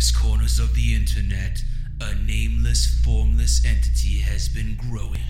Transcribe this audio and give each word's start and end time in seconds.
Darkest 0.00 0.16
corners 0.18 0.58
of 0.58 0.74
the 0.74 0.94
internet, 0.94 1.62
a 2.00 2.14
nameless, 2.14 2.86
formless 3.04 3.62
entity 3.66 4.20
has 4.20 4.48
been 4.48 4.74
growing. 4.76 5.20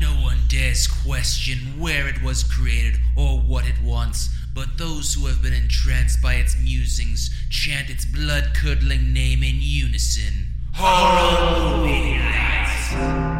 No 0.00 0.08
one 0.24 0.38
dares 0.48 0.88
question 0.88 1.78
where 1.78 2.08
it 2.08 2.20
was 2.20 2.42
created 2.42 2.98
or 3.16 3.38
what 3.38 3.64
it 3.64 3.80
wants, 3.80 4.28
but 4.52 4.76
those 4.76 5.14
who 5.14 5.26
have 5.26 5.40
been 5.40 5.52
entranced 5.52 6.20
by 6.20 6.34
its 6.34 6.60
musings 6.60 7.30
chant 7.48 7.90
its 7.90 8.04
blood 8.04 8.54
curdling 8.56 9.12
name 9.12 9.44
in 9.44 9.58
unison 9.60 10.48
Horror 10.74 11.84
Movie 11.86 12.18
Night! 12.18 13.36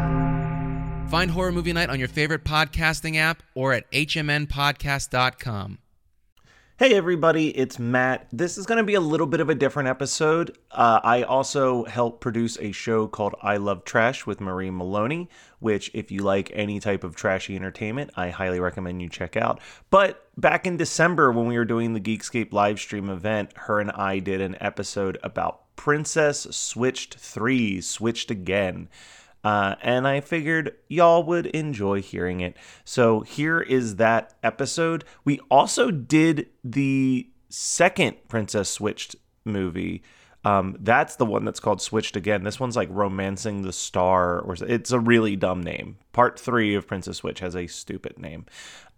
Find 1.09 1.29
Horror 1.29 1.51
Movie 1.51 1.73
Night 1.73 1.89
on 1.89 1.99
your 1.99 2.07
favorite 2.07 2.45
podcasting 2.45 3.17
app 3.17 3.43
or 3.53 3.73
at 3.73 3.91
hmnpodcast.com. 3.91 5.79
Hey 6.79 6.93
everybody, 6.93 7.57
it's 7.57 7.79
Matt. 7.79 8.27
This 8.31 8.55
is 8.55 8.67
going 8.67 8.77
to 8.77 8.83
be 8.83 8.93
a 8.93 9.01
little 9.01 9.25
bit 9.25 9.39
of 9.39 9.49
a 9.49 9.55
different 9.55 9.89
episode. 9.89 10.55
Uh, 10.69 10.99
I 11.03 11.23
also 11.23 11.85
help 11.85 12.21
produce 12.21 12.55
a 12.59 12.71
show 12.71 13.07
called 13.07 13.33
I 13.41 13.57
Love 13.57 13.83
Trash 13.83 14.27
with 14.27 14.39
Marie 14.39 14.69
Maloney, 14.69 15.27
which, 15.57 15.89
if 15.95 16.11
you 16.11 16.21
like 16.21 16.51
any 16.53 16.79
type 16.79 17.03
of 17.03 17.15
trashy 17.15 17.55
entertainment, 17.55 18.11
I 18.15 18.29
highly 18.29 18.59
recommend 18.59 19.01
you 19.01 19.09
check 19.09 19.35
out. 19.35 19.59
But 19.89 20.29
back 20.39 20.67
in 20.67 20.77
December, 20.77 21.31
when 21.31 21.47
we 21.47 21.57
were 21.57 21.65
doing 21.65 21.93
the 21.93 21.99
Geekscape 21.99 22.53
live 22.53 22.79
stream 22.79 23.09
event, 23.09 23.53
her 23.55 23.79
and 23.79 23.89
I 23.89 24.19
did 24.19 24.39
an 24.39 24.55
episode 24.61 25.17
about 25.23 25.75
Princess 25.77 26.45
Switched 26.51 27.15
3, 27.15 27.81
Switched 27.81 28.29
Again. 28.29 28.87
Uh, 29.43 29.75
and 29.81 30.07
I 30.07 30.19
figured 30.19 30.75
y'all 30.87 31.23
would 31.23 31.45
enjoy 31.47 32.01
hearing 32.01 32.41
it. 32.41 32.57
So 32.83 33.21
here 33.21 33.61
is 33.61 33.95
that 33.95 34.33
episode. 34.43 35.05
We 35.23 35.39
also 35.49 35.91
did 35.91 36.47
the 36.63 37.29
second 37.49 38.17
Princess 38.27 38.69
Switched 38.69 39.15
movie. 39.45 40.03
Um, 40.43 40.77
that's 40.79 41.15
the 41.15 41.25
one 41.25 41.43
that's 41.45 41.59
called 41.59 41.81
Switched 41.81 42.15
Again. 42.15 42.43
This 42.43 42.59
one's 42.59 42.75
like 42.75 42.89
Romancing 42.91 43.63
the 43.63 43.73
Star, 43.73 44.39
or 44.39 44.55
it's 44.61 44.91
a 44.91 44.99
really 44.99 45.35
dumb 45.35 45.61
name. 45.61 45.97
Part 46.13 46.39
three 46.39 46.75
of 46.75 46.87
Princess 46.87 47.17
Switch 47.17 47.39
has 47.39 47.55
a 47.55 47.67
stupid 47.67 48.17
name. 48.17 48.45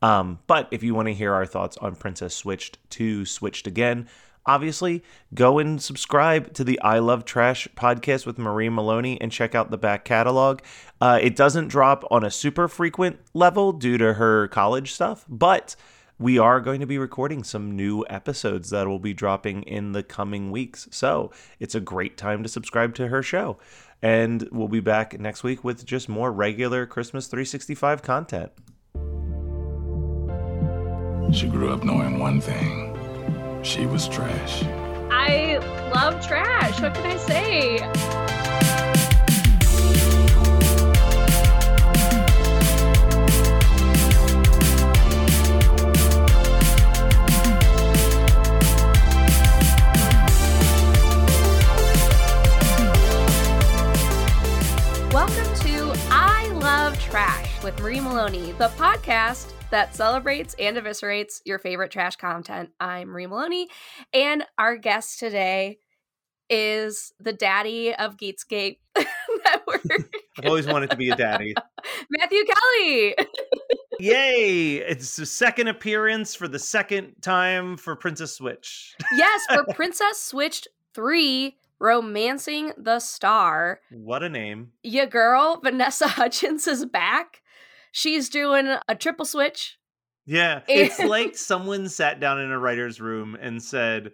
Um, 0.02 0.40
but 0.48 0.68
if 0.72 0.84
you 0.84 0.94
want 0.94 1.08
to 1.08 1.14
hear 1.14 1.34
our 1.34 1.46
thoughts 1.46 1.78
on 1.78 1.96
Princess 1.96 2.36
Switched 2.36 2.78
2 2.92 3.26
Switched 3.26 3.68
Again, 3.68 4.08
obviously 4.46 5.04
go 5.34 5.60
and 5.60 5.82
subscribe 5.82 6.54
to 6.54 6.64
the 6.64 6.80
I 6.82 7.00
Love 7.00 7.26
Trash 7.26 7.68
podcast 7.76 8.26
with 8.26 8.38
Marie 8.38 8.70
Maloney 8.70 9.20
and 9.22 9.32
check 9.32 9.56
out 9.56 9.72
the 9.72 9.78
back 9.78 10.06
catalog. 10.06 10.62
Uh, 11.02 11.20
it 11.22 11.36
doesn't 11.36 11.68
drop 11.68 12.04
on 12.10 12.24
a 12.24 12.32
super 12.32 12.68
frequent 12.68 13.20
level 13.34 13.72
due 13.72 13.98
to 13.98 14.14
her 14.14 14.48
college 14.48 14.94
stuff, 14.94 15.26
but 15.28 15.76
we 16.20 16.38
are 16.38 16.60
going 16.60 16.82
to 16.82 16.86
be 16.86 16.98
recording 16.98 17.44
some 17.44 17.76
new 17.76 18.06
episodes 18.10 18.70
that 18.72 18.88
will 18.88 19.00
be 19.00 19.14
dropping 19.14 19.64
in 19.64 19.94
the 19.94 20.04
coming 20.04 20.52
weeks. 20.52 20.88
So 20.92 21.32
it's 21.60 21.76
a 21.76 21.80
great 21.80 22.18
time 22.18 22.44
to 22.44 22.50
subscribe 22.50 22.94
to 22.96 23.08
her 23.08 23.24
show. 23.24 23.58
And 24.02 24.48
we'll 24.52 24.68
be 24.68 24.82
back 24.82 25.18
next 25.20 25.44
week 25.44 25.64
with 25.64 25.86
just 25.86 26.10
more 26.10 26.32
regular 26.32 26.86
Christmas 26.86 27.28
365 27.28 28.02
content. 28.02 28.52
She 31.34 31.48
grew 31.48 31.72
up 31.72 31.84
knowing 31.84 32.20
one 32.20 32.42
thing 32.42 32.89
she 33.62 33.86
was 33.86 34.08
trash. 34.08 34.64
I 35.12 35.58
love 35.94 36.26
trash. 36.26 36.80
What 36.82 36.94
can 36.96 37.06
I 37.06 37.18
say? 37.18 37.80
Welcome 55.12 55.54
to 55.62 55.94
I 56.10 56.48
Love 56.54 56.98
Trash 57.00 57.64
with 57.64 57.80
Marie 57.80 58.00
Maloney, 58.00 58.54
the 58.54 58.70
podcast 58.70 59.54
that 59.72 59.96
celebrates 59.96 60.56
and 60.58 60.78
eviscerates 60.78 61.42
your 61.46 61.60
favorite 61.60 61.92
trash 61.92 62.16
content. 62.16 62.70
I'm 62.80 63.10
Marie 63.10 63.28
Maloney, 63.28 63.70
and 64.14 64.46
our 64.58 64.78
guest 64.78 65.20
today 65.20 65.78
is 66.50 67.14
the 67.20 67.34
daddy 67.34 67.94
of 67.94 68.18
Geekscape 68.18 68.78
Network, 69.46 69.82
I've 70.38 70.46
always 70.46 70.66
wanted 70.66 70.90
to 70.90 70.98
be 70.98 71.10
a 71.10 71.16
daddy. 71.16 71.54
Matthew 72.10 72.44
Kelly. 72.46 73.16
Yay! 74.00 74.76
It's 74.78 75.16
the 75.16 75.26
second 75.26 75.68
appearance 75.68 76.34
for 76.34 76.48
the 76.48 76.60
second 76.60 77.16
time 77.22 77.78
for 77.78 77.96
Princess 77.96 78.36
Switch. 78.36 78.96
yes, 79.16 79.42
for 79.54 79.64
Princess 79.74 80.22
Switched 80.22 80.68
3 80.94 81.56
Romancing 81.80 82.74
the 82.78 83.00
Star. 83.00 83.80
What 83.92 84.24
a 84.24 84.30
name. 84.30 84.72
Your 84.84 85.06
girl, 85.06 85.60
Vanessa 85.64 86.08
Hudgens, 86.08 86.68
is 86.68 86.86
back. 86.86 87.42
She's 87.92 88.30
doing 88.30 88.76
a 88.88 88.96
triple 88.96 89.26
switch. 89.26 89.78
Yeah. 90.26 90.62
It's 90.68 91.00
like 91.04 91.36
someone 91.38 91.90
sat 91.90 92.20
down 92.20 92.40
in 92.40 92.52
a 92.52 92.60
writer's 92.60 93.02
room 93.02 93.36
and 93.40 93.62
said, 93.62 94.12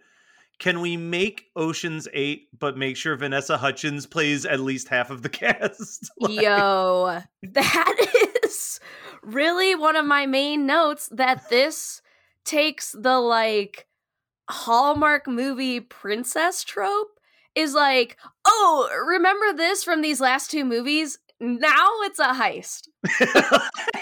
Can 0.60 0.80
we 0.82 0.96
make 0.98 1.46
Ocean's 1.56 2.08
8, 2.14 2.48
but 2.60 2.78
make 2.78 2.96
sure 2.98 3.16
Vanessa 3.16 3.58
Hudgens 3.58 4.06
plays 4.06 4.46
at 4.46 4.60
least 4.60 4.88
half 4.88 5.10
of 5.10 5.22
the 5.22 5.30
cast? 5.42 6.10
Like- 6.20 6.42
Yo, 6.42 7.22
that 7.44 8.06
is 8.44 8.80
really 9.22 9.76
one 9.76 9.96
of 9.96 10.06
my 10.06 10.26
main 10.26 10.66
notes 10.66 11.10
that 11.12 11.50
this 11.50 12.02
takes 12.46 12.96
the 12.98 13.20
like 13.20 13.88
Hallmark 14.50 15.28
movie 15.28 15.80
princess 15.80 16.64
trope 16.64 17.20
is 17.56 17.74
like, 17.74 18.18
oh, 18.46 18.90
remember 19.08 19.54
this 19.54 19.84
from 19.84 20.02
these 20.02 20.20
last 20.22 20.52
two 20.52 20.64
movies? 20.66 21.18
Now 21.40 21.88
it's 22.02 22.20
a 22.20 22.34
heist. 22.34 22.88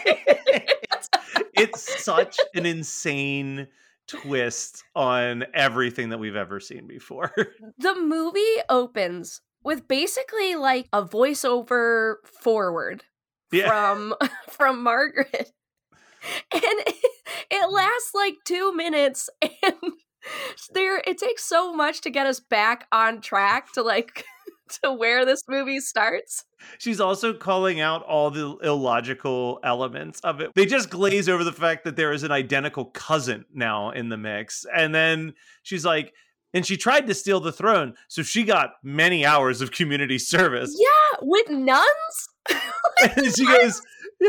it's, 0.06 1.10
it's 1.54 2.04
such 2.04 2.38
an 2.54 2.66
insane 2.66 3.68
twist 4.08 4.84
on 4.96 5.46
everything 5.54 6.10
that 6.10 6.20
we've 6.20 6.36
ever 6.36 6.60
seen 6.60 6.88
before. 6.88 7.32
The 7.78 7.96
movie 7.96 8.62
opens 8.70 9.42
with 9.64 9.88
basically 9.88 10.56
like 10.56 10.88
a 10.94 11.04
voiceover 11.04 12.16
forward 12.42 13.04
Yeah. 13.52 13.68
from 13.68 14.14
from 14.50 14.84
Margaret. 14.84 15.52
And 16.54 16.62
it, 16.64 16.96
it 17.52 17.70
lasts 17.72 18.12
like 18.14 18.36
2 18.46 18.74
minutes 18.74 19.30
and 19.42 19.74
there 20.74 21.02
it 21.06 21.18
takes 21.18 21.44
so 21.44 21.74
much 21.74 22.00
to 22.02 22.10
get 22.10 22.26
us 22.28 22.40
back 22.40 22.88
on 22.94 23.20
track 23.22 23.74
to 23.74 23.82
like 23.82 24.24
to 24.84 24.94
where 24.94 25.26
this 25.26 25.44
movie 25.48 25.80
starts. 25.80 26.46
She's 26.78 27.02
also 27.02 27.34
calling 27.34 27.80
out 27.80 28.04
all 28.04 28.32
the 28.32 28.58
illogical 28.64 29.60
elements 29.64 30.20
of 30.22 30.40
it. 30.40 30.52
They 30.56 30.66
just 30.66 30.90
glaze 30.90 31.28
over 31.28 31.44
the 31.44 31.52
fact 31.52 31.84
that 31.84 31.96
there 31.96 32.12
is 32.12 32.24
an 32.24 32.32
identical 32.32 32.86
cousin 32.86 33.46
now 33.54 33.92
in 33.92 34.10
the 34.10 34.18
mix. 34.18 34.66
And 34.74 34.94
then 34.94 35.34
she's 35.64 35.84
like, 35.86 36.14
and 36.54 36.66
she 36.66 36.78
tried 36.78 37.08
to 37.08 37.14
steal 37.14 37.40
the 37.40 37.52
throne. 37.52 37.96
So 38.08 38.22
she 38.22 38.44
got 38.44 38.74
many 38.84 39.26
hours 39.26 39.62
of 39.62 39.72
community 39.72 40.20
service. 40.20 40.76
Yeah, 40.80 41.20
with 41.22 41.50
nuns? 41.50 42.30
and 43.16 43.36
she 43.36 43.46
goes, 43.46 43.82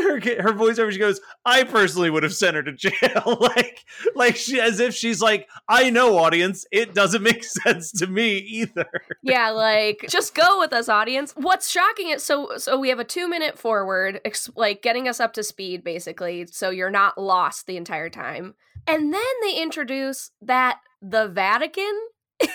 her, 0.03 0.19
her 0.41 0.53
voiceover, 0.53 0.91
she 0.91 0.99
goes, 0.99 1.21
I 1.45 1.63
personally 1.63 2.09
would 2.09 2.23
have 2.23 2.33
sent 2.33 2.55
her 2.55 2.63
to 2.63 2.71
jail. 2.73 3.37
like, 3.39 3.83
like 4.15 4.35
she, 4.35 4.59
as 4.59 4.79
if 4.79 4.93
she's 4.93 5.21
like, 5.21 5.47
I 5.67 5.89
know, 5.89 6.17
audience, 6.17 6.65
it 6.71 6.93
doesn't 6.93 7.23
make 7.23 7.43
sense 7.63 7.91
to 7.93 8.07
me 8.07 8.37
either. 8.37 8.89
yeah, 9.21 9.49
like 9.51 10.05
just 10.09 10.35
go 10.35 10.59
with 10.59 10.73
us, 10.73 10.89
audience. 10.89 11.33
What's 11.35 11.69
shocking 11.69 12.09
is 12.09 12.23
so 12.23 12.57
so 12.57 12.77
we 12.79 12.89
have 12.89 12.99
a 12.99 13.03
two 13.03 13.27
minute 13.27 13.57
forward, 13.57 14.21
ex- 14.25 14.49
like 14.55 14.81
getting 14.81 15.07
us 15.07 15.19
up 15.19 15.33
to 15.33 15.43
speed, 15.43 15.83
basically, 15.83 16.47
so 16.47 16.69
you're 16.69 16.91
not 16.91 17.17
lost 17.17 17.67
the 17.67 17.77
entire 17.77 18.09
time. 18.09 18.55
And 18.87 19.13
then 19.13 19.21
they 19.43 19.61
introduce 19.61 20.31
that 20.41 20.79
the 21.01 21.27
Vatican. 21.27 21.93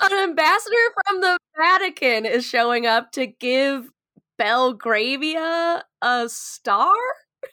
an 0.00 0.12
ambassador 0.12 0.74
from 1.06 1.20
the 1.20 1.38
Vatican 1.56 2.24
is 2.24 2.44
showing 2.44 2.86
up 2.86 3.12
to 3.12 3.26
give 3.26 3.90
Belgravia 4.38 5.84
a 6.00 6.28
star? 6.28 6.94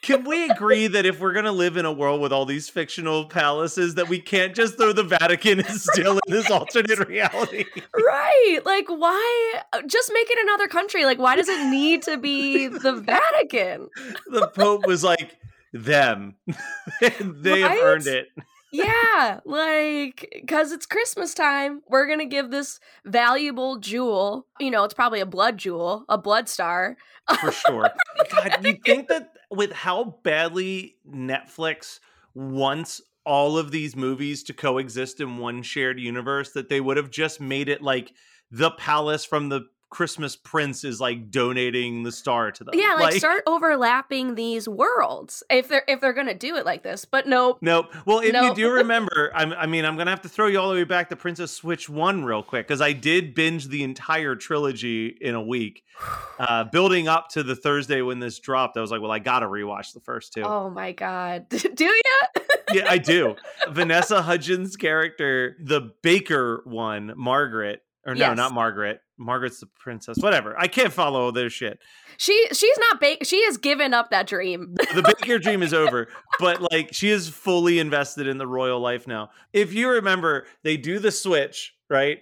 Can 0.02 0.24
we 0.24 0.48
agree 0.50 0.88
that 0.88 1.06
if 1.06 1.20
we're 1.20 1.32
gonna 1.32 1.52
live 1.52 1.76
in 1.76 1.84
a 1.84 1.92
world 1.92 2.20
with 2.20 2.32
all 2.32 2.44
these 2.44 2.68
fictional 2.68 3.26
palaces, 3.26 3.94
that 3.94 4.08
we 4.08 4.20
can't 4.20 4.54
just 4.54 4.76
throw 4.76 4.92
the 4.92 5.04
Vatican 5.04 5.60
is 5.60 5.84
still 5.84 6.14
in 6.26 6.32
this 6.32 6.50
alternate 6.50 7.06
reality? 7.08 7.64
Right. 7.94 8.60
Like, 8.64 8.88
why? 8.88 9.60
uh, 9.72 9.82
Just 9.86 10.10
make 10.12 10.28
it 10.30 10.38
another 10.42 10.66
country. 10.68 11.04
Like, 11.04 11.18
why 11.18 11.36
does 11.36 11.48
it 11.48 11.70
need 11.70 12.02
to 12.02 12.16
be 12.16 12.66
the 12.66 12.94
Vatican? 12.94 13.88
The 14.30 14.48
Pope 14.48 14.86
was 14.86 15.04
like, 15.04 15.36
them. 15.72 16.34
they 17.00 17.60
have 17.60 17.78
earned 17.82 18.06
it. 18.06 18.28
Yeah. 18.72 19.40
Like, 19.44 20.28
because 20.32 20.72
it's 20.72 20.86
Christmas 20.86 21.34
time, 21.34 21.82
we're 21.88 22.06
going 22.06 22.18
to 22.18 22.26
give 22.26 22.50
this 22.50 22.80
valuable 23.04 23.78
jewel. 23.78 24.46
You 24.58 24.70
know, 24.70 24.84
it's 24.84 24.94
probably 24.94 25.20
a 25.20 25.26
blood 25.26 25.58
jewel, 25.58 26.04
a 26.08 26.18
blood 26.18 26.48
star. 26.48 26.96
for 27.40 27.52
sure. 27.52 27.90
God, 28.30 28.64
you 28.64 28.78
think 28.84 29.08
that 29.08 29.32
with 29.50 29.72
how 29.72 30.18
badly 30.22 30.96
Netflix 31.08 32.00
wants 32.34 33.00
all 33.24 33.58
of 33.58 33.70
these 33.70 33.96
movies 33.96 34.42
to 34.44 34.52
coexist 34.52 35.20
in 35.20 35.38
one 35.38 35.62
shared 35.62 35.98
universe, 35.98 36.52
that 36.52 36.68
they 36.68 36.80
would 36.80 36.96
have 36.96 37.10
just 37.10 37.40
made 37.40 37.68
it 37.68 37.82
like 37.82 38.12
the 38.50 38.70
palace 38.72 39.24
from 39.24 39.48
the 39.48 39.62
Christmas 39.88 40.34
Prince 40.34 40.82
is 40.84 41.00
like 41.00 41.30
donating 41.30 42.02
the 42.02 42.10
star 42.10 42.50
to 42.50 42.64
them. 42.64 42.74
Yeah, 42.76 42.94
like, 42.94 43.14
start 43.14 43.44
overlapping 43.46 44.34
these 44.34 44.68
worlds 44.68 45.42
if 45.48 45.68
they're 45.68 45.84
if 45.86 46.00
they're 46.00 46.12
gonna 46.12 46.34
do 46.34 46.56
it 46.56 46.66
like 46.66 46.82
this. 46.82 47.04
But 47.04 47.26
nope. 47.28 47.58
Nope. 47.60 47.94
Well, 48.04 48.18
if 48.18 48.34
you 48.34 48.54
do 48.54 48.70
remember, 48.74 49.30
I'm, 49.34 49.52
I 49.52 49.66
mean, 49.66 49.84
I'm 49.84 49.96
gonna 49.96 50.10
have 50.10 50.22
to 50.22 50.28
throw 50.28 50.48
you 50.48 50.58
all 50.58 50.70
the 50.70 50.74
way 50.74 50.84
back 50.84 51.08
to 51.10 51.16
Princess 51.16 51.52
Switch 51.52 51.88
One 51.88 52.24
real 52.24 52.42
quick 52.42 52.66
because 52.66 52.80
I 52.80 52.92
did 52.92 53.34
binge 53.34 53.68
the 53.68 53.84
entire 53.84 54.34
trilogy 54.34 55.16
in 55.20 55.34
a 55.34 55.42
week, 55.42 55.84
uh, 56.40 56.64
building 56.64 57.06
up 57.06 57.28
to 57.30 57.44
the 57.44 57.54
Thursday 57.54 58.02
when 58.02 58.18
this 58.18 58.40
dropped. 58.40 58.76
I 58.76 58.80
was 58.80 58.90
like, 58.90 59.00
well, 59.00 59.12
I 59.12 59.20
gotta 59.20 59.46
rewatch 59.46 59.92
the 59.92 60.00
first 60.00 60.32
two. 60.32 60.42
Oh 60.42 60.68
my 60.68 60.92
god. 60.92 61.48
do 61.48 61.84
you? 61.84 62.02
yeah, 62.72 62.86
I 62.90 62.98
do. 62.98 63.36
Vanessa 63.70 64.20
Hudgens' 64.20 64.76
character, 64.76 65.56
the 65.60 65.92
Baker 66.02 66.62
one, 66.64 67.12
Margaret, 67.16 67.82
or 68.04 68.14
no, 68.14 68.26
Yes. 68.26 68.36
not 68.36 68.52
Margaret. 68.52 69.00
Margaret's 69.18 69.60
the 69.60 69.66
princess. 69.66 70.18
Whatever. 70.18 70.58
I 70.58 70.68
can't 70.68 70.92
follow 70.92 71.30
their 71.30 71.50
shit. 71.50 71.78
She 72.16 72.48
she's 72.52 72.78
not 72.78 73.00
ba- 73.00 73.24
she 73.24 73.44
has 73.44 73.56
given 73.56 73.94
up 73.94 74.10
that 74.10 74.26
dream. 74.26 74.74
The 74.94 75.02
Baker 75.20 75.38
dream 75.38 75.62
is 75.62 75.74
over, 75.74 76.08
but 76.38 76.60
like 76.72 76.92
she 76.92 77.10
is 77.10 77.28
fully 77.28 77.78
invested 77.78 78.26
in 78.26 78.38
the 78.38 78.46
royal 78.46 78.80
life 78.80 79.06
now. 79.06 79.30
If 79.52 79.72
you 79.72 79.88
remember, 79.88 80.46
they 80.62 80.76
do 80.76 80.98
the 80.98 81.10
switch, 81.10 81.74
right? 81.88 82.18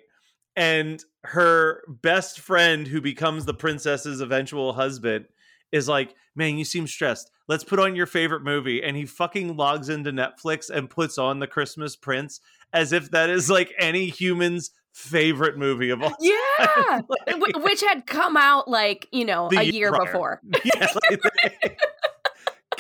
And 0.56 1.02
her 1.25 1.82
best 1.88 2.41
friend, 2.41 2.87
who 2.87 3.00
becomes 3.00 3.44
the 3.44 3.55
princess's 3.55 4.20
eventual 4.20 4.73
husband, 4.73 5.26
is 5.73 5.88
like, 5.88 6.14
Man, 6.37 6.58
you 6.58 6.64
seem 6.64 6.87
stressed. 6.87 7.31
Let's 7.46 7.64
put 7.64 7.79
on 7.79 7.94
your 7.94 8.06
favorite 8.06 8.43
movie. 8.43 8.82
And 8.82 8.96
he 8.96 9.06
fucking 9.06 9.56
logs 9.56 9.88
into 9.88 10.11
Netflix 10.11 10.69
and 10.70 10.91
puts 10.91 11.19
on 11.19 11.38
The 11.38 11.46
Christmas 11.46 11.94
Prince 11.94 12.41
as 12.73 12.93
if 12.93 13.11
that 13.12 13.31
is 13.31 13.49
like 13.49 13.73
any 13.79 14.06
human's 14.06 14.73
favorite 14.94 15.58
movie 15.58 15.91
of 15.91 16.00
all 16.02 16.14
Yeah. 16.20 16.37
Like- 17.26 17.56
Which 17.64 17.81
had 17.82 18.06
come 18.06 18.37
out 18.37 18.69
like, 18.69 19.08
you 19.12 19.25
know, 19.25 19.49
The 19.50 19.58
a 19.58 19.62
year 19.64 19.91
year 19.91 19.93
before. 19.93 20.41
yeah, 20.64 20.87
like, 21.11 21.79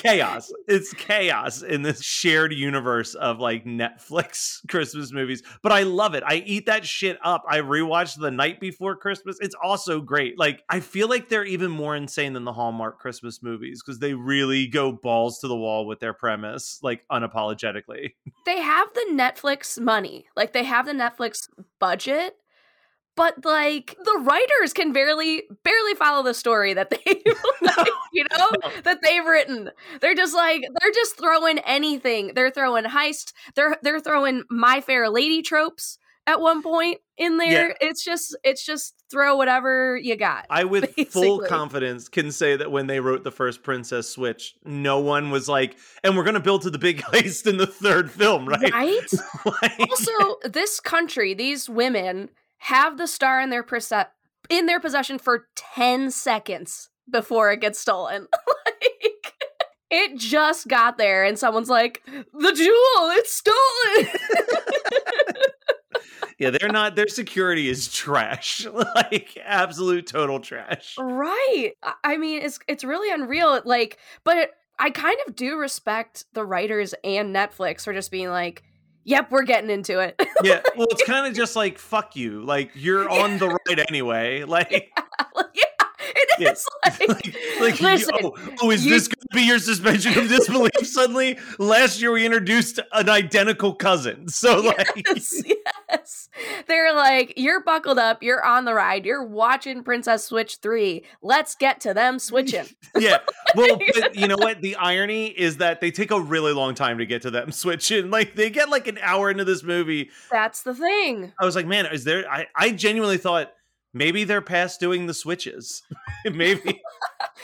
chaos. 0.04 0.52
It's 0.68 0.92
chaos 0.92 1.62
in 1.62 1.82
this 1.82 2.02
shared 2.02 2.52
universe 2.52 3.14
of 3.14 3.38
like 3.38 3.64
Netflix 3.64 4.58
Christmas 4.68 5.12
movies. 5.12 5.42
But 5.62 5.72
I 5.72 5.82
love 5.82 6.14
it. 6.14 6.22
I 6.26 6.36
eat 6.46 6.66
that 6.66 6.84
shit 6.84 7.18
up. 7.22 7.44
I 7.48 7.58
rewatched 7.58 8.18
The 8.18 8.30
Night 8.30 8.60
Before 8.60 8.96
Christmas. 8.96 9.38
It's 9.40 9.56
also 9.62 10.00
great. 10.00 10.38
Like 10.38 10.62
I 10.68 10.80
feel 10.80 11.08
like 11.08 11.28
they're 11.28 11.44
even 11.44 11.70
more 11.70 11.96
insane 11.96 12.32
than 12.32 12.44
the 12.44 12.52
Hallmark 12.52 12.98
Christmas 12.98 13.42
movies 13.42 13.82
because 13.84 13.98
they 13.98 14.14
really 14.14 14.66
go 14.66 14.92
balls 14.92 15.38
to 15.40 15.48
the 15.48 15.56
wall 15.56 15.86
with 15.86 16.00
their 16.00 16.14
premise, 16.14 16.78
like 16.82 17.04
unapologetically. 17.10 18.12
They 18.46 18.60
have 18.60 18.88
the 18.94 19.06
Netflix 19.10 19.80
money. 19.80 20.26
Like 20.36 20.52
they 20.52 20.64
have 20.64 20.86
the 20.86 20.92
Netflix 20.92 21.48
budget. 21.78 22.36
But 23.16 23.44
like 23.44 23.96
the 24.04 24.20
writers 24.22 24.72
can 24.72 24.92
barely 24.92 25.44
barely 25.62 25.94
follow 25.94 26.22
the 26.22 26.34
story 26.34 26.74
that 26.74 26.90
they 26.90 26.98
like, 27.62 27.88
you 28.12 28.24
know 28.38 28.50
that 28.82 29.00
they've 29.02 29.24
written. 29.24 29.70
They're 30.00 30.14
just 30.14 30.34
like 30.34 30.62
they're 30.80 30.92
just 30.92 31.16
throwing 31.18 31.58
anything. 31.60 32.32
They're 32.34 32.50
throwing 32.50 32.84
heist. 32.84 33.32
They're 33.54 33.76
they're 33.82 34.00
throwing 34.00 34.42
My 34.50 34.80
Fair 34.80 35.08
Lady 35.08 35.42
tropes 35.42 35.98
at 36.26 36.40
one 36.40 36.62
point 36.62 37.00
in 37.16 37.36
there. 37.38 37.76
It's 37.80 38.04
just 38.04 38.36
it's 38.42 38.64
just 38.64 38.94
throw 39.10 39.36
whatever 39.36 39.96
you 39.96 40.16
got. 40.16 40.46
I, 40.50 40.64
with 40.64 40.94
full 41.10 41.40
confidence, 41.40 42.08
can 42.08 42.32
say 42.32 42.56
that 42.56 42.70
when 42.70 42.86
they 42.86 43.00
wrote 43.00 43.24
the 43.24 43.30
first 43.30 43.62
Princess 43.62 44.08
Switch, 44.08 44.54
no 44.64 44.98
one 44.98 45.30
was 45.30 45.48
like, 45.48 45.76
and 46.02 46.16
we're 46.16 46.24
going 46.24 46.34
to 46.34 46.40
build 46.40 46.62
to 46.62 46.70
the 46.70 46.78
big 46.78 47.00
heist 47.02 47.46
in 47.46 47.58
the 47.58 47.66
third 47.66 48.10
film, 48.10 48.48
right? 48.48 48.72
right? 48.72 49.12
Like- 49.62 49.80
also, 49.80 50.36
this 50.44 50.80
country, 50.80 51.34
these 51.34 51.68
women 51.68 52.30
have 52.64 52.96
the 52.96 53.06
star 53.06 53.40
in 53.40 53.50
their 53.50 53.62
perse- 53.62 53.92
in 54.48 54.66
their 54.66 54.80
possession 54.80 55.18
for 55.18 55.46
10 55.74 56.10
seconds 56.10 56.88
before 57.10 57.52
it 57.52 57.60
gets 57.60 57.78
stolen. 57.78 58.26
like 58.66 59.34
it 59.90 60.16
just 60.16 60.66
got 60.66 60.96
there 60.98 61.24
and 61.24 61.38
someone's 61.38 61.68
like, 61.68 62.02
"The 62.06 62.52
jewel, 62.52 63.10
it's 63.12 63.32
stolen." 63.32 64.06
yeah, 66.38 66.50
they're 66.50 66.68
not. 66.70 66.96
Their 66.96 67.06
security 67.08 67.68
is 67.68 67.92
trash, 67.92 68.66
like 68.94 69.38
absolute 69.44 70.06
total 70.06 70.40
trash. 70.40 70.96
right. 70.98 71.72
I- 71.82 71.94
I 72.02 72.16
mean, 72.16 72.42
it's 72.42 72.58
it's 72.66 72.82
really 72.84 73.12
unreal 73.12 73.60
like 73.64 73.98
but 74.24 74.50
I 74.78 74.90
kind 74.90 75.18
of 75.28 75.36
do 75.36 75.56
respect 75.58 76.24
the 76.32 76.44
writers 76.44 76.94
and 77.04 77.34
Netflix 77.34 77.84
for 77.84 77.92
just 77.92 78.10
being 78.10 78.30
like, 78.30 78.62
"Yep, 79.04 79.30
we're 79.30 79.44
getting 79.44 79.70
into 79.70 80.00
it." 80.00 80.20
Yeah, 80.42 80.60
well, 80.76 80.86
it's 80.90 81.04
kind 81.04 81.26
of 81.26 81.34
just 81.34 81.56
like 81.56 81.78
fuck 81.78 82.16
you. 82.16 82.42
Like 82.42 82.70
you're 82.74 83.08
on 83.08 83.38
the 83.38 83.48
right 83.48 83.78
anyway. 83.88 84.44
Like, 84.54 84.70
yeah, 85.54 85.64
it 86.00 86.28
Yeah. 86.38 86.52
is 86.52 86.66
like, 86.84 87.08
like, 87.08 87.36
like 87.60 87.80
listen, 87.80 88.14
oh, 88.22 88.36
oh, 88.62 88.70
is 88.70 88.84
you- 88.84 88.92
this 88.92 89.08
going 89.08 89.20
to 89.20 89.34
be 89.34 89.42
your 89.42 89.58
suspension 89.58 90.16
of 90.18 90.28
disbelief? 90.28 90.70
Suddenly, 90.82 91.38
last 91.58 92.00
year 92.00 92.12
we 92.12 92.24
introduced 92.26 92.78
an 92.92 93.08
identical 93.08 93.74
cousin. 93.74 94.28
So 94.28 94.60
like, 94.60 94.86
yes, 95.06 95.42
yes. 95.94 96.28
They're 96.66 96.94
like, 96.94 97.34
you're 97.36 97.62
buckled 97.62 97.98
up, 97.98 98.22
you're 98.22 98.44
on 98.44 98.64
the 98.64 98.74
ride, 98.74 99.04
you're 99.04 99.24
watching 99.24 99.82
Princess 99.82 100.24
Switch 100.24 100.56
3. 100.56 101.04
Let's 101.22 101.54
get 101.54 101.80
to 101.82 101.94
them 101.94 102.18
switching. 102.18 102.66
yeah. 102.98 103.18
Well, 103.54 103.78
but 103.94 104.14
you 104.14 104.28
know 104.28 104.36
what? 104.38 104.60
The 104.60 104.76
irony 104.76 105.26
is 105.26 105.58
that 105.58 105.80
they 105.80 105.90
take 105.90 106.10
a 106.10 106.20
really 106.20 106.52
long 106.52 106.74
time 106.74 106.98
to 106.98 107.06
get 107.06 107.22
to 107.22 107.30
them 107.30 107.52
switching. 107.52 108.10
Like 108.10 108.34
they 108.34 108.50
get 108.50 108.68
like 108.68 108.86
an 108.86 108.98
hour 108.98 109.30
into 109.30 109.44
this 109.44 109.62
movie. 109.62 110.10
That's 110.30 110.62
the 110.62 110.74
thing. 110.74 111.32
I 111.38 111.44
was 111.44 111.56
like, 111.56 111.66
man, 111.66 111.86
is 111.86 112.04
there? 112.04 112.30
I, 112.30 112.46
I 112.56 112.70
genuinely 112.70 113.18
thought 113.18 113.52
maybe 113.92 114.24
they're 114.24 114.42
past 114.42 114.80
doing 114.80 115.06
the 115.06 115.14
switches. 115.14 115.82
maybe. 116.24 116.80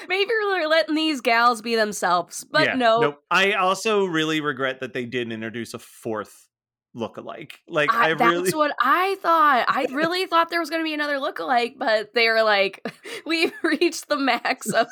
Maybe 0.08 0.30
we're 0.42 0.66
letting 0.66 0.94
these 0.94 1.20
gals 1.20 1.62
be 1.62 1.76
themselves, 1.76 2.44
but 2.50 2.64
Yeah, 2.64 2.74
no. 2.74 3.00
Nope. 3.00 3.22
I 3.30 3.52
also 3.52 4.04
really 4.04 4.40
regret 4.40 4.80
that 4.80 4.92
they 4.92 5.04
didn't 5.04 5.32
introduce 5.32 5.74
a 5.74 5.78
fourth 5.78 6.48
lookalike. 6.94 7.52
Like 7.68 7.92
I, 7.92 8.10
I, 8.10 8.14
that's 8.14 8.30
really. 8.30 8.50
what 8.52 8.72
I 8.80 9.16
thought. 9.22 9.64
I 9.68 9.86
really 9.92 10.26
thought 10.26 10.50
there 10.50 10.60
was 10.60 10.70
going 10.70 10.80
to 10.80 10.84
be 10.84 10.94
another 10.94 11.18
lookalike, 11.18 11.74
but 11.78 12.14
they 12.14 12.28
were 12.28 12.42
like, 12.42 12.84
"We've 13.26 13.52
reached 13.62 14.08
the 14.08 14.16
max 14.16 14.70
of 14.70 14.88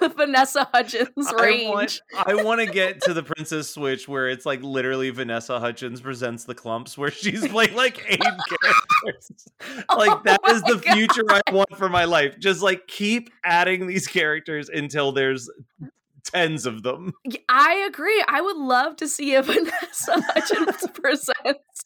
Vanessa 0.16 0.68
Hudgens' 0.72 1.10
I 1.26 1.42
range." 1.42 1.70
want, 1.70 2.00
I 2.14 2.42
want 2.42 2.60
to 2.60 2.66
get 2.66 3.02
to 3.02 3.14
the 3.14 3.22
Princess 3.22 3.70
Switch 3.70 4.08
where 4.08 4.28
it's 4.28 4.46
like 4.46 4.62
literally 4.62 5.10
Vanessa 5.10 5.60
Hudgens 5.60 6.00
presents 6.00 6.44
the 6.44 6.54
Klumps 6.54 6.96
where 6.96 7.10
she's 7.10 7.46
playing 7.48 7.74
like 7.74 8.02
eight 8.08 8.20
characters. 8.20 9.30
Like 9.96 10.10
oh 10.10 10.20
that 10.24 10.40
Oh 10.44 10.54
is 10.54 10.62
the 10.62 10.82
my 10.86 10.94
future 10.94 11.24
I 11.28 11.40
want 11.52 11.76
for 11.76 11.88
my 11.88 12.04
life. 12.04 12.38
Just 12.38 12.62
like 12.62 12.86
keep 12.86 13.30
adding 13.44 13.86
these 13.86 14.06
characters 14.06 14.68
until 14.68 15.12
there's 15.12 15.48
tens 16.24 16.66
of 16.66 16.82
them. 16.82 17.12
I 17.48 17.74
agree. 17.88 18.22
I 18.28 18.40
would 18.40 18.56
love 18.56 18.96
to 18.96 19.08
see 19.08 19.34
if 19.34 19.46
Vanessa 19.46 20.22
Hudgens 20.32 20.86
presents 20.94 21.84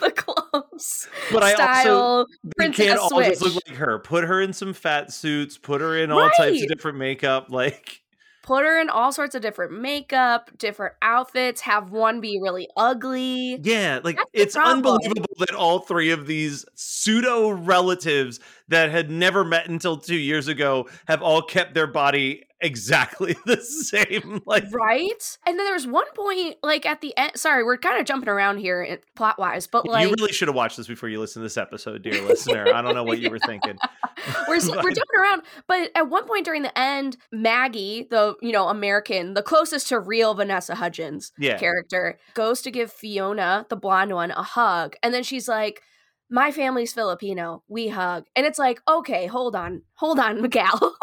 the 0.00 0.10
Klumps 0.10 1.08
But 1.30 1.42
I 1.42 1.52
also 1.52 2.26
style 2.54 2.72
can't 2.72 2.98
all 2.98 3.22
just 3.22 3.42
look 3.42 3.54
like 3.66 3.76
her. 3.76 3.98
Put 3.98 4.24
her 4.24 4.40
in 4.40 4.52
some 4.52 4.72
fat 4.72 5.12
suits, 5.12 5.58
put 5.58 5.80
her 5.80 5.98
in 5.98 6.10
all 6.10 6.30
types 6.38 6.62
of 6.62 6.68
different 6.68 6.96
makeup. 6.96 7.48
Like 7.50 8.02
Put 8.48 8.64
her 8.64 8.80
in 8.80 8.88
all 8.88 9.12
sorts 9.12 9.34
of 9.34 9.42
different 9.42 9.78
makeup, 9.78 10.50
different 10.56 10.94
outfits. 11.02 11.60
Have 11.60 11.90
one 11.90 12.22
be 12.22 12.40
really 12.40 12.66
ugly. 12.78 13.60
Yeah, 13.62 14.00
like 14.02 14.16
That's 14.16 14.30
it's 14.32 14.56
unbelievable 14.56 15.28
that 15.40 15.54
all 15.54 15.80
three 15.80 16.12
of 16.12 16.26
these 16.26 16.64
pseudo 16.74 17.50
relatives 17.50 18.40
that 18.68 18.90
had 18.90 19.10
never 19.10 19.44
met 19.44 19.68
until 19.68 19.98
two 19.98 20.16
years 20.16 20.48
ago 20.48 20.88
have 21.08 21.20
all 21.20 21.42
kept 21.42 21.74
their 21.74 21.86
body 21.86 22.47
exactly 22.60 23.36
the 23.46 23.60
same. 23.60 24.42
Like 24.46 24.64
right? 24.72 25.38
And 25.46 25.58
then 25.58 25.64
there 25.66 25.74
was 25.74 25.86
one 25.86 26.06
point, 26.14 26.56
like 26.62 26.86
at 26.86 27.00
the 27.00 27.16
end. 27.16 27.32
Sorry, 27.36 27.62
we're 27.64 27.78
kind 27.78 28.00
of 28.00 28.06
jumping 28.06 28.28
around 28.28 28.58
here 28.58 28.98
plot 29.16 29.38
wise, 29.38 29.66
but 29.66 29.86
like 29.86 30.08
you 30.08 30.14
really 30.18 30.32
should 30.32 30.48
have 30.48 30.54
watched 30.54 30.76
this 30.76 30.86
before 30.86 31.08
you 31.08 31.20
listen 31.20 31.40
to 31.40 31.44
this 31.44 31.56
episode, 31.56 32.02
dear 32.02 32.20
listener. 32.22 32.72
I 32.74 32.82
don't 32.82 32.94
know 32.94 33.04
what 33.04 33.18
you 33.20 33.30
were 33.30 33.38
thinking. 33.38 33.78
we're 34.48 34.56
s- 34.56 34.68
we're 34.82 34.82
jumping 34.82 35.18
around, 35.18 35.42
but 35.66 35.90
at 35.94 36.08
one 36.08 36.26
point 36.26 36.44
during 36.44 36.62
the 36.62 36.76
end, 36.78 37.16
Maggie, 37.32 38.06
the 38.10 38.34
you 38.42 38.52
know 38.52 38.68
American, 38.68 39.34
the 39.34 39.42
closest 39.42 39.88
to 39.88 40.00
real 40.00 40.34
Vanessa 40.34 40.74
Hudgens 40.74 41.32
Yeah. 41.38 41.58
character, 41.58 42.18
goes 42.34 42.62
to 42.62 42.70
give 42.70 42.92
Fiona, 42.92 43.66
the 43.68 43.76
blonde 43.76 44.12
one, 44.14 44.30
a 44.30 44.42
hug, 44.42 44.96
and 45.02 45.12
then 45.14 45.22
she's 45.22 45.48
like. 45.48 45.82
My 46.30 46.50
family's 46.50 46.92
Filipino. 46.92 47.62
We 47.68 47.88
hug. 47.88 48.24
And 48.36 48.44
it's 48.44 48.58
like, 48.58 48.82
okay, 48.86 49.24
hold 49.24 49.56
on. 49.56 49.80
Hold 49.94 50.18
on, 50.18 50.42
Miguel. 50.42 50.94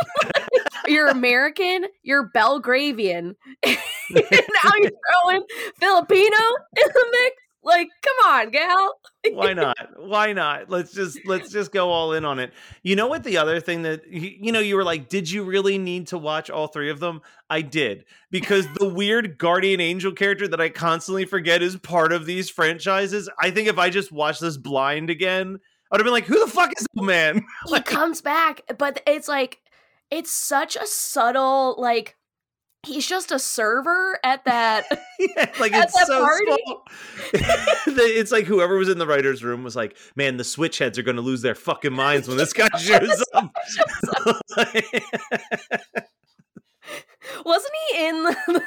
You're 0.87 1.07
American, 1.07 1.85
you're 2.03 2.29
Belgravian. 2.35 3.35
now 3.65 4.71
you're 4.77 4.91
throwing 4.91 5.43
Filipino 5.79 6.37
in 6.77 6.87
the 6.87 7.07
mix? 7.11 7.35
Like, 7.65 7.89
come 8.03 8.31
on, 8.31 8.51
gal. 8.51 8.93
Why 9.33 9.53
not? 9.55 9.75
Why 9.97 10.33
not? 10.33 10.69
Let's 10.69 10.93
just 10.93 11.19
let's 11.25 11.51
just 11.51 11.71
go 11.71 11.89
all 11.89 12.13
in 12.13 12.23
on 12.23 12.37
it. 12.37 12.53
You 12.83 12.95
know 12.95 13.07
what 13.07 13.23
the 13.23 13.37
other 13.37 13.59
thing 13.59 13.81
that 13.81 14.03
you 14.07 14.51
know 14.51 14.59
you 14.59 14.75
were 14.75 14.83
like, 14.83 15.09
did 15.09 15.29
you 15.29 15.43
really 15.43 15.79
need 15.79 16.07
to 16.07 16.17
watch 16.19 16.51
all 16.51 16.67
three 16.67 16.91
of 16.91 16.99
them? 16.99 17.21
I 17.49 17.63
did 17.63 18.05
because 18.29 18.67
the 18.75 18.87
weird 18.87 19.39
guardian 19.39 19.81
angel 19.81 20.11
character 20.11 20.47
that 20.47 20.61
I 20.61 20.69
constantly 20.69 21.25
forget 21.25 21.63
is 21.63 21.75
part 21.75 22.13
of 22.13 22.27
these 22.27 22.51
franchises. 22.51 23.29
I 23.39 23.49
think 23.49 23.67
if 23.67 23.79
I 23.79 23.89
just 23.89 24.11
watched 24.11 24.41
this 24.41 24.57
blind 24.57 25.09
again, 25.09 25.59
I'd 25.91 25.99
have 25.99 26.05
been 26.05 26.13
like, 26.13 26.25
who 26.25 26.39
the 26.39 26.51
fuck 26.51 26.71
is 26.77 26.85
the 26.93 27.03
man? 27.03 27.43
he 27.67 27.81
comes 27.81 28.21
back, 28.21 28.61
but 28.77 29.01
it's 29.07 29.27
like 29.27 29.59
it's 30.15 30.31
such 30.31 30.77
a 30.77 30.87
subtle 30.87 31.75
like 31.77 32.15
he's 32.85 33.05
just 33.05 33.31
a 33.31 33.39
server 33.39 34.17
at 34.23 34.45
that 34.45 34.85
yeah, 35.19 35.51
like 35.59 35.73
At 35.73 35.85
it's 35.85 35.93
that 35.93 36.07
so 36.07 36.21
party? 36.23 36.55
small. 36.63 36.83
it's 37.97 38.31
like 38.31 38.45
whoever 38.45 38.77
was 38.77 38.87
in 38.87 38.97
the 38.97 39.07
writers' 39.07 39.43
room 39.43 39.63
was 39.63 39.75
like, 39.75 39.97
"Man, 40.15 40.37
the 40.37 40.43
switch 40.43 40.77
heads 40.77 40.97
are 40.97 41.03
going 41.03 41.15
to 41.17 41.21
lose 41.21 41.41
their 41.41 41.55
fucking 41.55 41.91
minds 41.93 42.27
when 42.27 42.37
this 42.37 42.53
guy 42.53 42.69
shows 42.77 43.23
up." 43.33 43.51
wasn't 47.45 47.73
he 47.91 48.05
in 48.07 48.23
the 48.23 48.63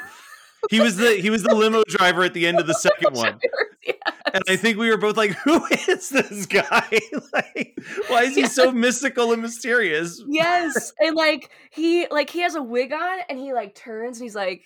he 0.69 0.79
was 0.79 0.97
the 0.97 1.13
he 1.15 1.29
was 1.29 1.43
the 1.43 1.53
limo 1.55 1.83
driver 1.87 2.23
at 2.23 2.33
the 2.33 2.45
end 2.47 2.59
of 2.59 2.67
the 2.67 2.73
second 2.87 3.15
one, 3.15 3.39
Yes. 3.85 3.95
and 4.33 4.43
I 4.47 4.55
think 4.55 4.77
we 4.77 4.89
were 4.89 4.97
both 4.97 5.17
like, 5.17 5.31
"Who 5.31 5.65
is 5.87 6.09
this 6.09 6.45
guy? 6.45 6.87
like, 7.33 7.79
why 8.07 8.23
is 8.23 8.35
he 8.35 8.45
so 8.45 8.71
mystical 8.71 9.31
and 9.33 9.41
mysterious?" 9.41 10.21
yes 10.27 10.91
and 10.99 11.15
like 11.15 11.49
he 11.71 12.07
like 12.11 12.29
he 12.29 12.41
has 12.41 12.55
a 12.55 12.61
wig 12.63 12.91
on 12.93 13.19
and 13.29 13.39
he 13.39 13.53
like 13.53 13.75
turns 13.75 14.17
and 14.19 14.25
he's 14.25 14.35
like 14.35 14.61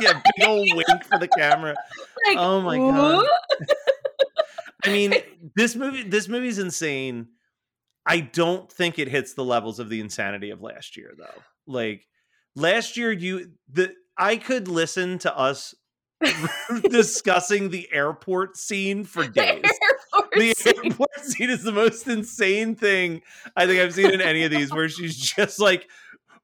yeah, 0.00 0.20
big 0.36 0.46
old 0.46 0.68
wink 0.74 1.04
for 1.04 1.18
the 1.18 1.28
camera. 1.28 1.74
like 2.26 2.36
Oh 2.38 2.60
my 2.60 2.76
God. 2.76 3.26
I 4.84 4.88
mean, 4.90 5.14
this 5.56 5.74
movie 5.76 6.02
this 6.02 6.28
movie's 6.28 6.58
insane. 6.58 7.28
I 8.06 8.20
don't 8.20 8.70
think 8.70 8.98
it 8.98 9.08
hits 9.08 9.34
the 9.34 9.44
levels 9.44 9.78
of 9.78 9.88
the 9.88 10.00
insanity 10.00 10.50
of 10.50 10.62
last 10.62 10.96
year 10.96 11.12
though. 11.16 11.42
Like 11.66 12.06
last 12.60 12.96
year 12.96 13.10
you 13.12 13.52
the 13.68 13.94
I 14.16 14.36
could 14.36 14.68
listen 14.68 15.18
to 15.20 15.36
us 15.36 15.74
discussing 16.90 17.70
the 17.70 17.88
airport 17.92 18.56
scene 18.56 19.04
for 19.04 19.26
days. 19.26 19.62
airport 19.64 20.32
The 20.32 20.54
scene. 20.54 20.74
airport 20.84 21.20
scene 21.22 21.50
is 21.50 21.62
the 21.62 21.72
most 21.72 22.06
insane 22.06 22.74
thing 22.74 23.22
I 23.56 23.66
think 23.66 23.80
I've 23.80 23.94
seen 23.94 24.10
in 24.10 24.20
any 24.20 24.44
of 24.44 24.50
these 24.50 24.72
where 24.72 24.88
she's 24.88 25.16
just 25.16 25.58
like 25.58 25.88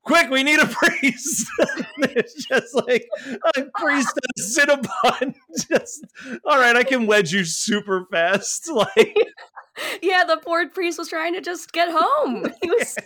Quick, 0.02 0.30
we 0.30 0.44
need 0.44 0.61
a 0.61 0.66
priest. 0.66 1.49
it's 1.99 2.46
just 2.46 2.73
like 2.76 3.08
a 3.56 3.62
priest 3.75 4.16
and 4.16 4.76
a 4.76 4.87
Cinnabon. 4.87 5.35
Just 5.68 6.06
all 6.44 6.61
right, 6.61 6.76
I 6.76 6.85
can 6.85 7.08
wedge 7.08 7.32
you 7.32 7.44
super 7.44 8.06
fast. 8.12 8.70
Like 8.70 9.16
yeah 10.02 10.25
the 10.25 10.37
poor 10.38 10.68
priest 10.68 10.99
was 10.99 11.08
trying 11.08 11.35
to 11.35 11.40
just 11.40 11.73
get 11.73 11.88
home 11.90 12.46
he 12.62 12.70
was 12.70 12.96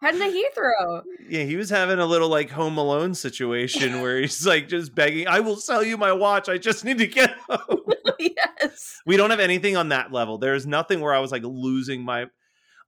heading 0.00 0.20
to 0.20 0.26
heathrow 0.26 1.02
Yeah, 1.28 1.44
he 1.44 1.56
was 1.56 1.70
having 1.70 1.98
a 1.98 2.06
little 2.06 2.28
like 2.28 2.50
home 2.50 2.78
alone 2.78 3.14
situation 3.14 4.00
where 4.00 4.20
he's 4.20 4.46
like 4.46 4.68
just 4.68 4.94
begging, 4.94 5.26
I 5.28 5.40
will 5.40 5.56
sell 5.56 5.82
you 5.82 5.96
my 5.96 6.12
watch. 6.12 6.48
I 6.48 6.58
just 6.58 6.84
need 6.84 6.98
to 6.98 7.06
get 7.06 7.36
home. 7.48 7.80
yes 8.18 9.00
we 9.06 9.16
don't 9.16 9.30
have 9.30 9.40
anything 9.40 9.76
on 9.76 9.88
that 9.90 10.12
level. 10.12 10.38
There's 10.38 10.66
nothing 10.66 11.00
where 11.00 11.14
I 11.14 11.20
was 11.20 11.32
like 11.32 11.42
losing 11.44 12.02
my 12.04 12.26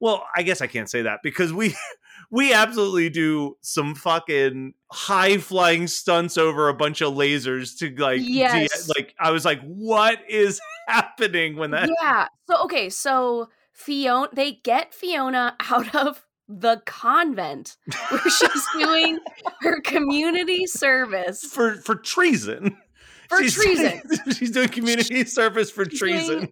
well, 0.01 0.25
I 0.35 0.43
guess 0.43 0.63
I 0.63 0.67
can't 0.67 0.89
say 0.89 1.03
that 1.03 1.21
because 1.23 1.53
we 1.53 1.75
we 2.31 2.53
absolutely 2.55 3.11
do 3.11 3.57
some 3.61 3.95
fucking 3.95 4.73
high 4.91 5.37
flying 5.39 5.87
stunts 5.87 6.39
over 6.39 6.69
a 6.69 6.75
bunch 6.75 7.01
of 7.03 7.15
lasers 7.15 7.77
to 7.79 7.91
like 8.03 8.21
de- 8.21 8.25
Yes. 8.33 8.89
like 8.97 9.15
I 9.21 9.31
was 9.31 9.45
like, 9.45 9.61
what 9.63 10.19
is 10.29 10.61
happening 10.89 11.57
when 11.57 11.71
that 11.71 11.89
yeah 12.03 12.27
so 12.49 12.65
okay 12.65 12.89
so 12.91 13.49
fiona 13.73 14.29
they 14.33 14.53
get 14.65 14.93
fiona 14.93 15.55
out 15.71 15.95
of 15.95 16.27
the 16.53 16.83
convent 16.85 17.77
where 18.09 18.21
she's 18.29 18.67
doing 18.77 19.19
her 19.61 19.81
community 19.83 20.67
service 20.67 21.45
for 21.45 21.77
for 21.77 21.95
treason. 21.95 22.77
for 23.29 23.39
She's- 23.39 23.55
treason 23.55 24.03
she's 24.37 24.51
doing 24.51 24.69
community 24.69 25.25
service 25.25 25.71
for 25.71 25.85
treason. 25.85 26.49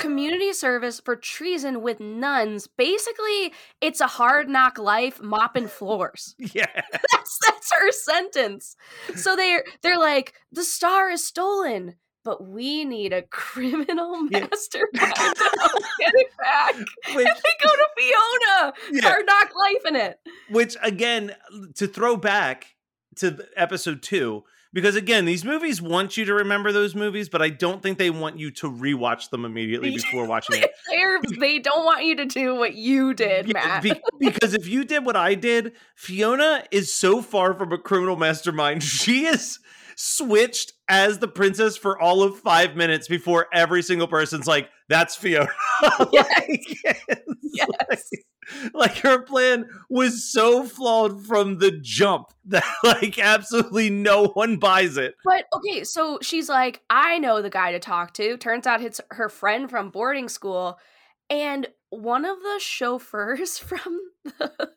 community 0.00 0.52
service 0.52 1.00
for 1.00 1.16
treason 1.16 1.80
with 1.82 1.98
nuns 2.00 2.66
basically 2.66 3.52
it's 3.80 4.00
a 4.02 4.06
hard 4.06 4.48
knock 4.48 4.78
life 4.78 5.20
mopping 5.22 5.66
floors 5.68 6.34
Yeah. 6.38 6.66
that's 6.92 7.38
that's 7.44 7.72
her 7.72 7.90
sentence 7.92 8.76
so 9.14 9.34
they're 9.36 9.64
they're 9.82 9.98
like 9.98 10.34
the 10.52 10.64
star 10.64 11.10
is 11.10 11.24
stolen 11.26 11.94
but 12.26 12.46
we 12.46 12.84
need 12.84 13.12
a 13.14 13.22
criminal 13.30 14.26
Yeah. 14.30 14.40
mastermind 14.50 15.14
to 15.14 15.50
help 15.60 15.82
get 15.98 16.12
it 16.14 16.30
back 16.38 16.74
Which, 17.14 17.26
and 17.26 17.36
they 17.36 17.64
go 17.64 17.70
to 17.70 17.86
Fiona. 17.96 18.72
yeah. 18.92 19.08
Hard 19.08 19.24
knock 19.26 19.50
life 19.56 19.86
in 19.88 19.96
it. 19.96 20.20
which 20.50 20.76
again 20.82 21.34
to 21.76 21.86
throw 21.86 22.16
back 22.18 22.74
to 23.16 23.38
episode 23.56 24.02
two 24.02 24.44
because 24.74 24.94
again 24.96 25.24
these 25.24 25.42
movies 25.44 25.80
want 25.80 26.16
you 26.18 26.24
to 26.26 26.34
remember 26.34 26.70
those 26.72 26.94
movies 26.94 27.30
but 27.30 27.40
i 27.40 27.48
don't 27.48 27.82
think 27.82 27.96
they 27.96 28.10
want 28.10 28.38
you 28.38 28.50
to 28.50 28.70
rewatch 28.70 29.30
them 29.30 29.44
immediately 29.46 29.90
before 29.92 30.26
watching 30.26 30.60
it 30.62 30.70
They're, 30.90 31.18
they 31.40 31.58
don't 31.60 31.84
want 31.86 32.04
you 32.04 32.16
to 32.16 32.26
do 32.26 32.54
what 32.56 32.74
you 32.74 33.14
did, 33.14 33.46
Yeah, 33.46 33.52
Matt. 33.54 33.82
be- 33.84 34.00
because 34.18 34.52
if 34.52 34.68
you 34.68 34.84
did 34.84 35.06
what 35.06 35.16
i 35.16 35.34
did 35.34 35.72
fiona 35.94 36.64
is 36.70 36.92
so 36.92 37.22
far 37.22 37.54
from 37.54 37.72
a 37.72 37.78
criminal 37.78 38.16
mastermind 38.16 38.82
she 38.82 39.24
is 39.26 39.60
switched 39.96 40.72
as 40.88 41.18
the 41.18 41.28
princess 41.28 41.76
for 41.76 42.00
all 42.00 42.22
of 42.22 42.38
five 42.38 42.76
minutes 42.76 43.08
before 43.08 43.46
every 43.52 43.82
single 43.82 44.06
person's 44.06 44.46
like 44.46 44.68
that's 44.88 45.16
fiona 45.16 45.48
like, 46.12 46.78
Yes. 47.42 47.66
like, 47.88 48.26
like 48.74 48.98
her 48.98 49.22
plan 49.22 49.66
was 49.88 50.30
so 50.30 50.64
flawed 50.64 51.24
from 51.26 51.58
the 51.58 51.72
jump 51.82 52.28
that 52.44 52.64
like 52.84 53.18
absolutely 53.18 53.90
no 53.90 54.28
one 54.28 54.56
buys 54.58 54.96
it. 54.96 55.14
But 55.24 55.46
okay, 55.52 55.84
so 55.84 56.18
she's 56.22 56.48
like, 56.48 56.82
I 56.90 57.18
know 57.18 57.42
the 57.42 57.50
guy 57.50 57.72
to 57.72 57.78
talk 57.78 58.14
to. 58.14 58.36
Turns 58.36 58.66
out 58.66 58.82
it's 58.82 59.00
her 59.10 59.28
friend 59.28 59.68
from 59.68 59.90
boarding 59.90 60.28
school. 60.28 60.78
And 61.28 61.66
one 61.90 62.24
of 62.24 62.38
the 62.40 62.58
chauffeurs 62.60 63.58
from 63.58 63.98
the, 64.24 64.70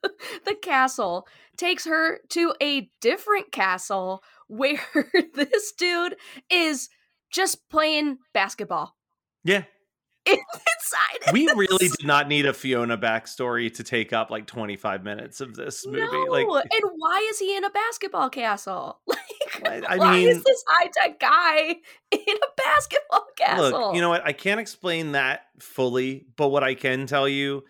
the 0.45 0.55
castle 0.55 1.27
takes 1.57 1.85
her 1.85 2.19
to 2.29 2.53
a 2.61 2.89
different 3.01 3.51
castle 3.51 4.23
where 4.49 4.81
this 5.33 5.71
dude 5.77 6.15
is 6.51 6.89
just 7.31 7.69
playing 7.69 8.17
basketball 8.33 8.95
Yeah, 9.43 9.63
inside. 10.25 11.31
we 11.33 11.47
really 11.47 11.87
did 11.87 12.05
not 12.05 12.27
need 12.27 12.45
a 12.45 12.53
Fiona 12.53 12.97
backstory 12.97 13.73
to 13.75 13.83
take 13.83 14.11
up 14.13 14.29
like 14.29 14.45
25 14.47 15.03
minutes 15.03 15.39
of 15.41 15.55
this 15.55 15.85
movie. 15.87 16.01
No, 16.11 16.23
Like, 16.23 16.45
and 16.45 16.91
why 16.97 17.27
is 17.29 17.39
he 17.39 17.55
in 17.55 17.63
a 17.63 17.69
basketball 17.69 18.29
castle? 18.29 18.99
Like, 19.65 19.83
I- 19.89 19.97
why 19.97 20.17
mean- 20.17 20.29
is 20.29 20.43
this 20.43 20.63
high 20.67 20.89
tech 20.93 21.19
guy 21.19 21.75
in 22.11 22.19
a 22.35 22.61
basketball 22.63 23.25
castle? 23.35 23.69
look, 23.87 23.95
you 23.95 23.99
know 24.01 24.09
what? 24.09 24.25
I 24.25 24.31
can't 24.31 24.59
explain 24.59 25.13
that 25.13 25.41
fully, 25.59 26.27
but 26.37 26.49
what 26.49 26.63
I 26.63 26.75
can 26.75 27.07
tell 27.07 27.27
you 27.27 27.63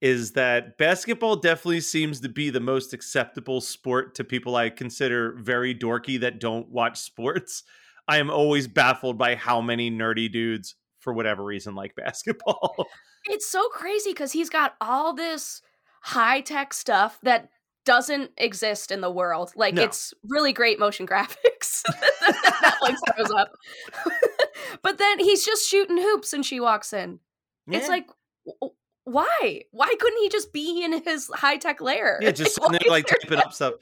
is 0.00 0.32
that 0.32 0.76
basketball 0.78 1.36
definitely 1.36 1.80
seems 1.80 2.20
to 2.20 2.28
be 2.28 2.50
the 2.50 2.60
most 2.60 2.92
acceptable 2.92 3.60
sport 3.60 4.14
to 4.16 4.24
people 4.24 4.54
I 4.56 4.68
consider 4.70 5.32
very 5.40 5.74
dorky 5.74 6.20
that 6.20 6.38
don't 6.40 6.68
watch 6.70 6.98
sports. 7.00 7.62
I 8.08 8.18
am 8.18 8.30
always 8.30 8.68
baffled 8.68 9.18
by 9.18 9.34
how 9.34 9.60
many 9.60 9.90
nerdy 9.90 10.30
dudes, 10.30 10.74
for 11.00 11.12
whatever 11.12 11.44
reason, 11.44 11.74
like 11.74 11.94
basketball. 11.96 12.86
It's 13.28 13.48
so 13.48 13.68
crazy 13.70 14.10
because 14.10 14.30
he's 14.30 14.48
got 14.50 14.74
all 14.80 15.12
this 15.12 15.60
high 16.00 16.42
tech 16.42 16.72
stuff 16.72 17.18
that 17.24 17.48
doesn't 17.84 18.30
exist 18.36 18.92
in 18.92 19.00
the 19.00 19.10
world. 19.10 19.50
Like 19.56 19.74
No. 19.74 19.82
it's 19.82 20.14
really 20.28 20.52
great 20.52 20.78
motion 20.78 21.08
graphics 21.08 21.82
that 21.82 22.78
Netflix 22.80 23.16
throws 23.16 23.32
up. 23.32 23.50
but 24.80 24.98
then 24.98 25.18
he's 25.18 25.44
just 25.44 25.68
shooting 25.68 25.98
hoops 25.98 26.32
and 26.32 26.46
she 26.46 26.60
walks 26.60 26.92
in. 26.92 27.18
It's 27.68 27.88
like, 27.88 28.06
why? 29.06 29.62
Why 29.70 29.94
couldn't 29.98 30.20
he 30.20 30.28
just 30.28 30.52
be 30.52 30.82
in 30.82 31.00
his 31.02 31.30
high 31.32 31.56
tech 31.56 31.80
lair? 31.80 32.18
Yeah, 32.20 32.30
just 32.32 32.56
sitting 32.56 32.72
there 32.72 32.80
like 32.88 33.06
typing 33.06 33.38
up 33.38 33.52
stuff. 33.52 33.74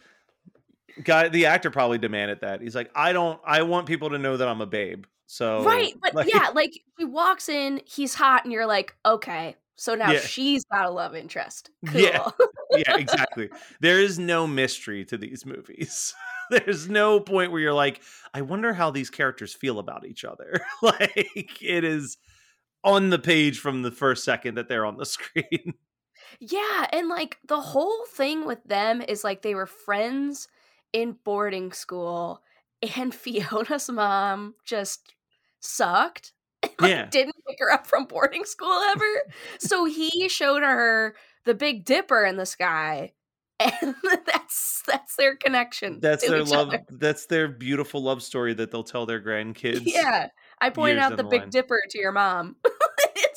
Guy, 1.03 1.29
the 1.29 1.47
actor 1.47 1.71
probably 1.71 1.99
demanded 1.99 2.43
that. 2.43 2.61
He's 2.61 2.75
like, 2.77 2.91
I 2.95 3.13
don't. 3.13 3.41
I 3.45 3.63
want 3.63 3.87
people 3.87 4.11
to 4.11 4.19
know 4.19 4.37
that 4.37 4.47
I'm 4.47 4.61
a 4.61 4.67
babe. 4.67 5.07
So 5.27 5.65
right, 5.65 5.95
but 6.01 6.15
like- 6.15 6.33
yeah, 6.33 6.51
like 6.55 6.73
he 6.99 7.05
walks 7.07 7.49
in, 7.49 7.81
he's 7.87 8.15
hot, 8.15 8.45
and 8.45 8.53
you're 8.53 8.67
like, 8.67 8.95
okay, 9.07 9.57
so 9.77 9.95
now 9.95 10.13
Yeah. 10.13 10.21
she's 10.21 10.65
got 10.67 10.85
a 10.85 10.91
love 10.91 11.17
interest. 11.17 11.71
Cool. 11.87 12.01
Yeah. 12.03 12.29
yeah, 12.73 12.97
exactly. 12.99 13.49
There 13.81 13.99
is 14.01 14.19
no 14.19 14.47
mystery 14.47 15.07
to 15.07 15.17
these 15.17 15.47
movies. 15.47 16.15
There's 16.51 16.89
no 16.89 17.19
point 17.19 17.51
where 17.51 17.61
you're 17.63 17.73
like, 17.73 18.03
I 18.35 18.43
wonder 18.43 18.75
how 18.75 18.91
these 18.91 19.09
characters 19.09 19.55
feel 19.55 19.79
about 19.79 20.05
each 20.07 20.25
other. 20.27 20.61
like 20.83 21.63
it 21.63 21.83
is 21.83 22.19
on 22.85 23.11
the 23.11 23.19
page 23.19 23.59
from 23.59 23.83
the 23.83 23.91
first 23.91 24.23
second 24.25 24.55
that 24.57 24.69
they're 24.69 24.87
on 24.87 24.97
the 24.99 25.07
screen. 25.07 25.75
Yeah, 26.41 26.87
and 26.93 27.09
like 27.09 27.39
the 27.47 27.61
whole 27.61 28.05
thing 28.07 28.45
with 28.47 28.63
them 28.65 29.01
is 29.03 29.25
like 29.25 29.43
they 29.43 29.55
were 29.55 29.67
friends 29.67 30.49
in 30.93 31.17
boarding 31.25 31.73
school, 31.73 32.43
and 32.97 33.15
Fiona's 33.15 33.89
mom 33.91 34.55
just 34.65 35.15
sucked. 35.61 36.33
like, 36.81 36.91
Yeah. 36.91 37.07
didn't 37.07 37.37
pick 37.49 37.57
her 37.61 37.73
up 37.73 37.87
from 37.87 38.05
boarding 38.07 38.45
school 38.45 38.73
ever. 38.93 39.05
so 39.59 39.85
he 39.85 40.29
showed 40.29 40.63
her 40.63 41.15
the 41.45 41.55
Big 41.55 41.85
Dipper 41.85 42.25
in 42.25 42.37
the 42.37 42.47
sky, 42.47 43.13
and 43.61 43.95
that's 44.27 44.83
that's 44.87 45.17
their 45.17 45.37
connection. 45.37 46.01
That's 46.01 46.27
their 46.27 46.43
love. 46.43 46.69
other. 46.69 46.83
That's 46.91 47.27
their 47.27 47.49
beautiful 47.49 48.03
love 48.03 48.23
story 48.23 48.55
that 48.55 48.71
they'll 48.71 48.83
tell 48.83 49.07
their 49.07 49.21
grandkids. 49.21 49.83
Yeah, 49.85 50.29
I 50.61 50.71
pointed 50.71 50.99
out 50.99 51.11
the 51.17 51.23
the 51.23 51.29
Big 51.29 51.41
line. 51.43 51.51
Dipper 51.51 51.81
to 51.91 51.99
your 51.99 52.13
mom. 52.13 52.57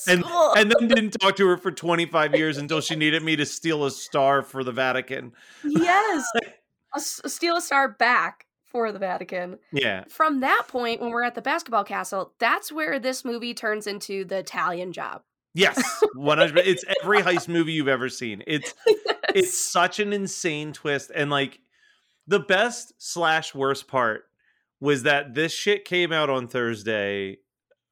And, 0.08 0.24
and 0.26 0.72
then 0.72 0.88
didn't 0.88 1.12
talk 1.20 1.36
to 1.38 1.48
her 1.48 1.58
for 1.58 1.72
25 1.72 2.36
years 2.36 2.58
until 2.58 2.82
she 2.82 2.96
needed 2.96 3.24
me 3.24 3.36
to 3.36 3.46
steal 3.46 3.86
a 3.86 3.92
star 3.92 4.42
for 4.42 4.64
the 4.64 4.72
Vatican. 4.72 5.34
yes, 5.64 6.26
a, 6.96 7.30
steal 7.30 7.58
a 7.58 7.62
star 7.62 7.90
back 7.90 8.46
for 8.64 8.92
the 8.92 9.00
Vatican. 9.00 9.60
Yeah. 9.72 10.04
from 10.10 10.42
that 10.42 10.64
point 10.68 11.02
when 11.02 11.12
we're 11.12 11.24
at 11.24 11.36
the 11.36 11.42
basketball 11.42 11.84
castle 11.86 12.34
that's 12.38 12.72
where 12.72 13.00
this 13.00 13.24
movie 13.24 13.54
turns 13.54 13.88
into 13.88 14.26
the 14.26 14.40
italian 14.40 14.92
job 14.92 15.22
Yes. 15.58 15.82
100 16.14 16.58
it's 16.68 16.84
every 17.02 17.22
heist 17.22 17.48
movie 17.48 17.72
you've 17.74 17.88
ever 17.88 18.10
seen. 18.10 18.44
It's 18.46 18.76
it's 19.34 19.58
such 19.58 20.00
an 20.00 20.14
insane 20.14 20.72
twist 20.72 21.12
and 21.16 21.32
like 21.32 21.60
the 22.28 22.40
best 22.40 22.94
slash 23.00 23.56
worst 23.56 23.88
part 23.88 24.26
was 24.80 25.04
that 25.04 25.34
this 25.34 25.52
shit 25.52 25.84
came 25.86 26.12
out 26.12 26.30
on 26.30 26.48
thursday 26.48 27.38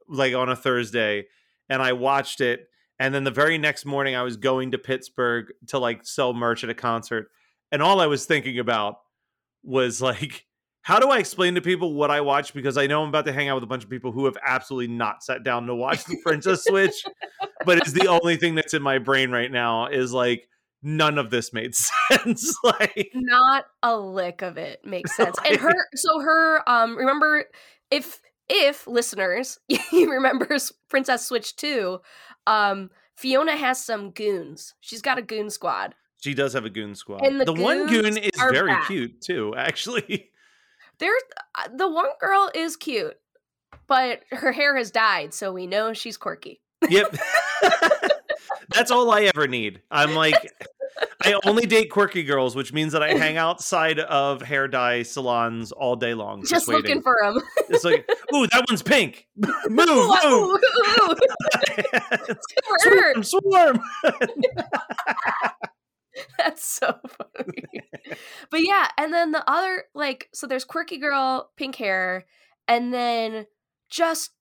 like 0.08 0.36
on 0.36 0.50
a 0.50 0.56
thursday 0.56 1.26
and 1.70 1.82
i 1.82 1.94
watched 1.94 2.42
it. 2.42 2.68
And 2.98 3.14
then 3.14 3.26
the 3.26 3.32
very 3.32 3.58
next 3.58 3.86
morning 3.86 4.16
i 4.16 4.24
was 4.24 4.38
going 4.38 4.72
to 4.72 4.78
pittsburgh 4.78 5.48
to 5.68 5.80
like 5.80 6.06
sell 6.06 6.34
merch 6.34 6.64
at 6.64 6.70
a 6.70 6.76
concert. 6.76 7.28
And 7.72 7.82
all 7.82 8.00
i 8.00 8.08
was 8.08 8.26
thinking 8.26 8.60
about 8.60 8.98
was 9.64 10.02
like 10.02 10.46
how 10.82 11.00
do 11.00 11.10
i 11.10 11.18
explain 11.18 11.56
to 11.56 11.62
people 11.62 11.94
what 11.94 12.12
i 12.12 12.22
watched 12.22 12.54
because 12.54 12.78
i 12.78 12.86
know 12.86 13.02
i'm 13.02 13.10
about 13.10 13.26
to 13.26 13.34
hang 13.34 13.50
out 13.50 13.56
with 13.56 13.64
a 13.64 13.68
bunch 13.68 13.84
of 13.84 13.90
people 13.90 14.12
who 14.12 14.26
have 14.26 14.38
absolutely 14.46 14.94
not 14.94 15.24
sat 15.24 15.44
down 15.44 15.66
to 15.66 15.74
watch 15.76 16.06
the 16.06 16.18
princess 16.24 16.64
switch. 16.64 17.04
But 17.66 17.80
it's 17.80 17.94
the 17.94 18.08
only 18.08 18.38
thing 18.38 18.54
that's 18.54 18.76
in 18.76 18.84
my 18.84 19.00
brain 19.00 19.32
right 19.32 19.52
now 19.52 19.88
is 19.88 20.14
like 20.14 20.48
none 20.86 21.18
of 21.18 21.32
this 21.32 21.52
made 21.52 21.74
sense 22.12 22.56
like 22.64 23.10
not 23.16 23.66
a 23.82 23.98
lick 23.98 24.42
of 24.44 24.58
it 24.58 24.86
makes 24.86 25.16
sense. 25.16 25.36
And 25.44 25.58
her 25.60 25.88
so 25.96 26.20
her 26.20 26.70
um 26.70 26.96
remember 26.96 27.46
if 27.92 28.22
if 28.50 28.88
listeners 28.88 29.60
you 29.68 30.12
remember 30.12 30.58
princess 30.90 31.28
switch 31.28 31.56
2 31.56 32.00
um 32.48 32.90
fiona 33.16 33.56
has 33.56 33.84
some 33.84 34.12
goons. 34.12 34.74
She's 34.82 35.02
got 35.02 35.18
a 35.18 35.22
goon 35.22 35.50
squad. 35.50 35.96
She 36.22 36.34
does 36.34 36.54
have 36.54 36.66
a 36.66 36.70
goon 36.70 36.96
squad. 36.96 37.26
And 37.26 37.40
the 37.40 37.46
the, 37.46 37.54
one 37.54 37.88
goon 37.88 38.18
is 38.18 38.32
very 38.38 38.68
back. 38.68 38.88
cute 38.88 39.22
too 39.22 39.54
actually. 39.58 40.32
There's 41.00 41.22
uh, 41.56 41.70
the 41.76 41.90
one 41.90 42.10
girl 42.20 42.52
is 42.54 42.76
cute 42.76 43.18
but 43.88 44.22
her 44.32 44.52
hair 44.52 44.76
has 44.78 44.92
dyed 44.92 45.34
so 45.34 45.52
we 45.52 45.68
know 45.68 45.94
she's 45.94 46.18
quirky. 46.18 46.62
Yep. 46.90 47.16
That's 48.70 48.92
all 48.92 49.12
i 49.12 49.24
ever 49.24 49.48
need. 49.48 49.82
I'm 49.92 50.16
like 50.16 50.52
i 51.26 51.40
only 51.46 51.66
date 51.66 51.90
quirky 51.90 52.24
girls 52.24 52.56
which 52.56 52.72
means 52.74 52.94
that 52.94 53.02
i 53.04 53.14
hang 53.14 53.38
outside 53.38 54.00
of 54.00 54.42
hair 54.42 54.68
dye 54.68 55.02
salons 55.04 55.72
all 55.72 55.96
day 55.96 56.14
long 56.14 56.42
just, 56.42 56.52
just 56.52 56.68
looking 56.68 57.02
for 57.02 57.18
them. 57.22 57.40
it's 57.70 57.84
like 57.84 58.08
ooh 58.34 58.48
that 58.48 58.64
one's 58.70 58.82
pink 58.82 59.28
move 59.36 59.88
Ooh, 59.90 60.08
move 60.08 60.24
ooh, 60.26 60.54
ooh. 60.54 61.16
It's 61.78 62.48
good 62.48 62.64
for 62.68 62.90
her. 62.90 63.24
swarm 63.24 63.24
swarm 63.24 63.80
That's 66.38 66.66
so 66.66 66.98
funny. 67.36 67.64
but 68.50 68.62
yeah, 68.66 68.88
and 68.98 69.12
then 69.14 69.32
the 69.32 69.44
other 69.50 69.84
like 69.94 70.30
so 70.34 70.48
there's 70.48 70.64
quirky 70.64 70.98
girl, 70.98 71.52
pink 71.58 71.76
hair, 71.76 72.26
and 72.70 72.94
then 72.94 73.48
just 73.90 74.32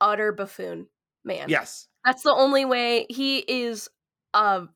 utter 0.00 0.30
buffoon 0.30 0.86
man. 1.24 1.48
yes 1.48 1.88
That's 2.04 2.22
the 2.22 2.32
only 2.32 2.64
way 2.64 3.06
he 3.08 3.38
is 3.38 3.88
a 4.34 4.68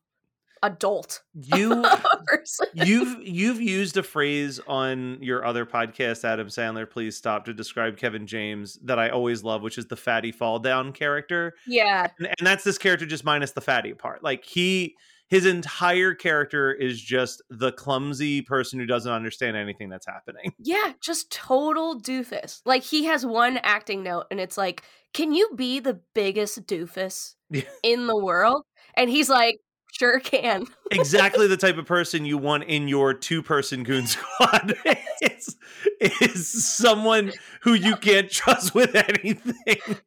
adult 0.63 1.23
You 1.33 1.83
you've 2.73 3.17
you've 3.21 3.61
used 3.61 3.97
a 3.97 4.03
phrase 4.03 4.59
on 4.67 5.17
your 5.21 5.45
other 5.45 5.65
podcast 5.65 6.23
adam 6.23 6.47
sandler 6.47 6.89
please 6.89 7.17
stop 7.17 7.45
to 7.45 7.53
describe 7.53 7.97
kevin 7.97 8.27
james 8.27 8.77
that 8.83 8.99
i 8.99 9.09
always 9.09 9.43
love 9.43 9.61
which 9.61 9.77
is 9.77 9.87
the 9.87 9.95
fatty 9.95 10.31
fall 10.31 10.59
down 10.59 10.93
character 10.93 11.53
Yeah. 11.67 12.07
and, 12.19 12.27
and 12.27 12.45
that's 12.47 12.63
this 12.63 12.77
character 12.77 13.05
just 13.05 13.23
minus 13.25 13.51
the 13.51 13.61
fatty 13.61 13.93
part 13.93 14.23
like 14.23 14.45
he 14.45 14.95
his 15.29 15.45
entire 15.45 16.13
character 16.13 16.73
is 16.73 17.01
just 17.01 17.41
the 17.49 17.71
clumsy 17.71 18.41
person 18.41 18.77
who 18.79 18.85
doesn't 18.85 19.11
understand 19.11 19.55
anything 19.55 19.87
that's 19.87 20.05
happening 20.05 20.51
Yeah, 20.59 20.91
just 21.01 21.31
total 21.31 21.97
doofus. 22.01 22.59
Like 22.65 22.83
he 22.83 23.05
has 23.05 23.25
one 23.25 23.57
acting 23.63 24.03
note 24.03 24.25
and 24.29 24.41
it's 24.41 24.57
like, 24.57 24.83
"Can 25.13 25.31
you 25.31 25.49
be 25.55 25.79
the 25.79 26.01
biggest 26.13 26.67
doofus 26.67 27.35
in 27.81 28.07
the 28.07 28.17
world?" 28.17 28.65
And 28.97 29.09
he's 29.09 29.29
like, 29.29 29.61
"Sure 29.91 30.19
can." 30.19 30.65
exactly 30.91 31.47
the 31.47 31.57
type 31.57 31.77
of 31.77 31.85
person 31.85 32.25
you 32.25 32.37
want 32.37 32.63
in 32.63 32.87
your 32.87 33.13
two 33.13 33.43
person 33.43 33.83
goon 33.83 34.07
squad 34.07 34.73
is, 35.21 35.57
is 35.99 36.75
someone 36.75 37.31
who 37.61 37.73
you 37.73 37.95
can't 37.95 38.29
trust 38.29 38.73
with 38.73 38.95
anything 38.95 39.97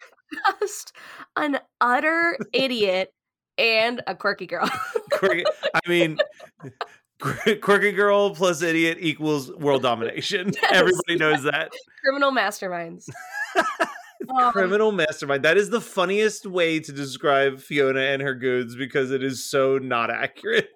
just 0.60 0.92
an 1.36 1.58
utter 1.80 2.36
idiot 2.52 3.12
and 3.58 4.02
a 4.06 4.14
quirky 4.14 4.46
girl. 4.46 4.68
quirky, 5.12 5.44
I 5.74 5.88
mean, 5.88 6.18
quirky 7.20 7.92
girl 7.92 8.34
plus 8.34 8.62
idiot 8.62 8.98
equals 9.00 9.50
world 9.52 9.82
domination. 9.82 10.52
Yes. 10.62 10.72
Everybody 10.72 11.16
knows 11.16 11.42
that. 11.44 11.72
Criminal 12.02 12.32
masterminds. 12.32 13.08
Um, 14.28 14.52
Criminal 14.52 14.92
mastermind. 14.92 15.44
That 15.44 15.56
is 15.56 15.70
the 15.70 15.80
funniest 15.80 16.46
way 16.46 16.80
to 16.80 16.92
describe 16.92 17.60
Fiona 17.60 18.00
and 18.00 18.22
her 18.22 18.34
goons 18.34 18.76
because 18.76 19.10
it 19.10 19.22
is 19.22 19.44
so 19.44 19.78
not 19.78 20.10
accurate. 20.10 20.68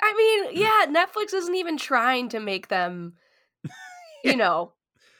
I 0.00 0.14
mean, 0.16 0.60
yeah, 0.60 0.86
Netflix 0.88 1.34
isn't 1.34 1.54
even 1.54 1.76
trying 1.76 2.28
to 2.30 2.40
make 2.40 2.68
them, 2.68 3.14
you 4.24 4.36
know, 4.36 4.72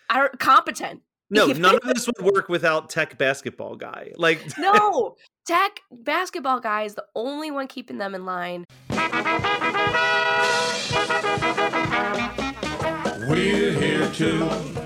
I 0.09 0.21
don't, 0.21 0.39
competent. 0.39 1.03
No, 1.31 1.49
Even- 1.49 1.63
none 1.63 1.75
of 1.75 1.83
this 1.83 2.07
would 2.07 2.21
work 2.21 2.49
without 2.49 2.89
tech 2.91 3.19
basketball 3.19 3.77
guy. 3.77 4.13
Like, 4.17 4.41
No, 4.59 5.17
tech 5.47 5.81
basketball 5.91 6.61
guy 6.61 6.83
is 6.85 6.95
the 6.95 7.05
only 7.15 7.51
one 7.51 7.67
keeping 7.67 7.99
them 7.99 8.15
in 8.15 8.25
line. 8.25 8.65
We're 13.29 13.73
here 13.73 14.09
to 14.15 14.86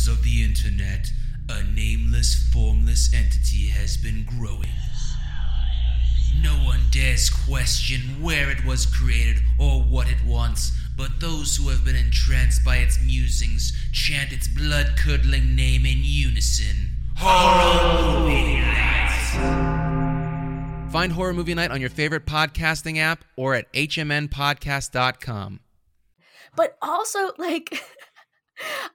Corners 0.00 0.18
of 0.18 0.24
the 0.24 0.42
internet, 0.42 1.10
a 1.48 1.62
nameless, 1.62 2.34
formless 2.52 3.12
entity 3.14 3.68
has 3.68 3.96
been 3.96 4.24
growing. 4.24 4.70
No 6.42 6.52
one 6.64 6.80
dares 6.90 7.28
question 7.28 8.22
where 8.22 8.50
it 8.50 8.64
was 8.64 8.86
created 8.86 9.42
or 9.58 9.82
what 9.82 10.08
it 10.08 10.24
wants, 10.24 10.72
but 10.96 11.20
those 11.20 11.56
who 11.56 11.68
have 11.68 11.84
been 11.84 11.96
entranced 11.96 12.64
by 12.64 12.76
its 12.76 12.98
musings 13.04 13.72
chant 13.92 14.32
its 14.32 14.48
blood 14.48 14.94
curdling 14.96 15.54
name 15.54 15.84
in 15.84 15.98
unison. 16.00 16.92
Horror 17.16 18.20
Movie 18.20 18.60
Night! 18.60 19.16
Find 20.90 21.12
Horror 21.12 21.34
Movie 21.34 21.54
Night 21.54 21.70
on 21.70 21.80
your 21.80 21.90
favorite 21.90 22.26
podcasting 22.26 22.98
app 22.98 23.24
or 23.36 23.54
at 23.54 23.72
hmnpodcast.com. 23.72 25.60
But 26.56 26.76
also, 26.82 27.32
like, 27.38 27.80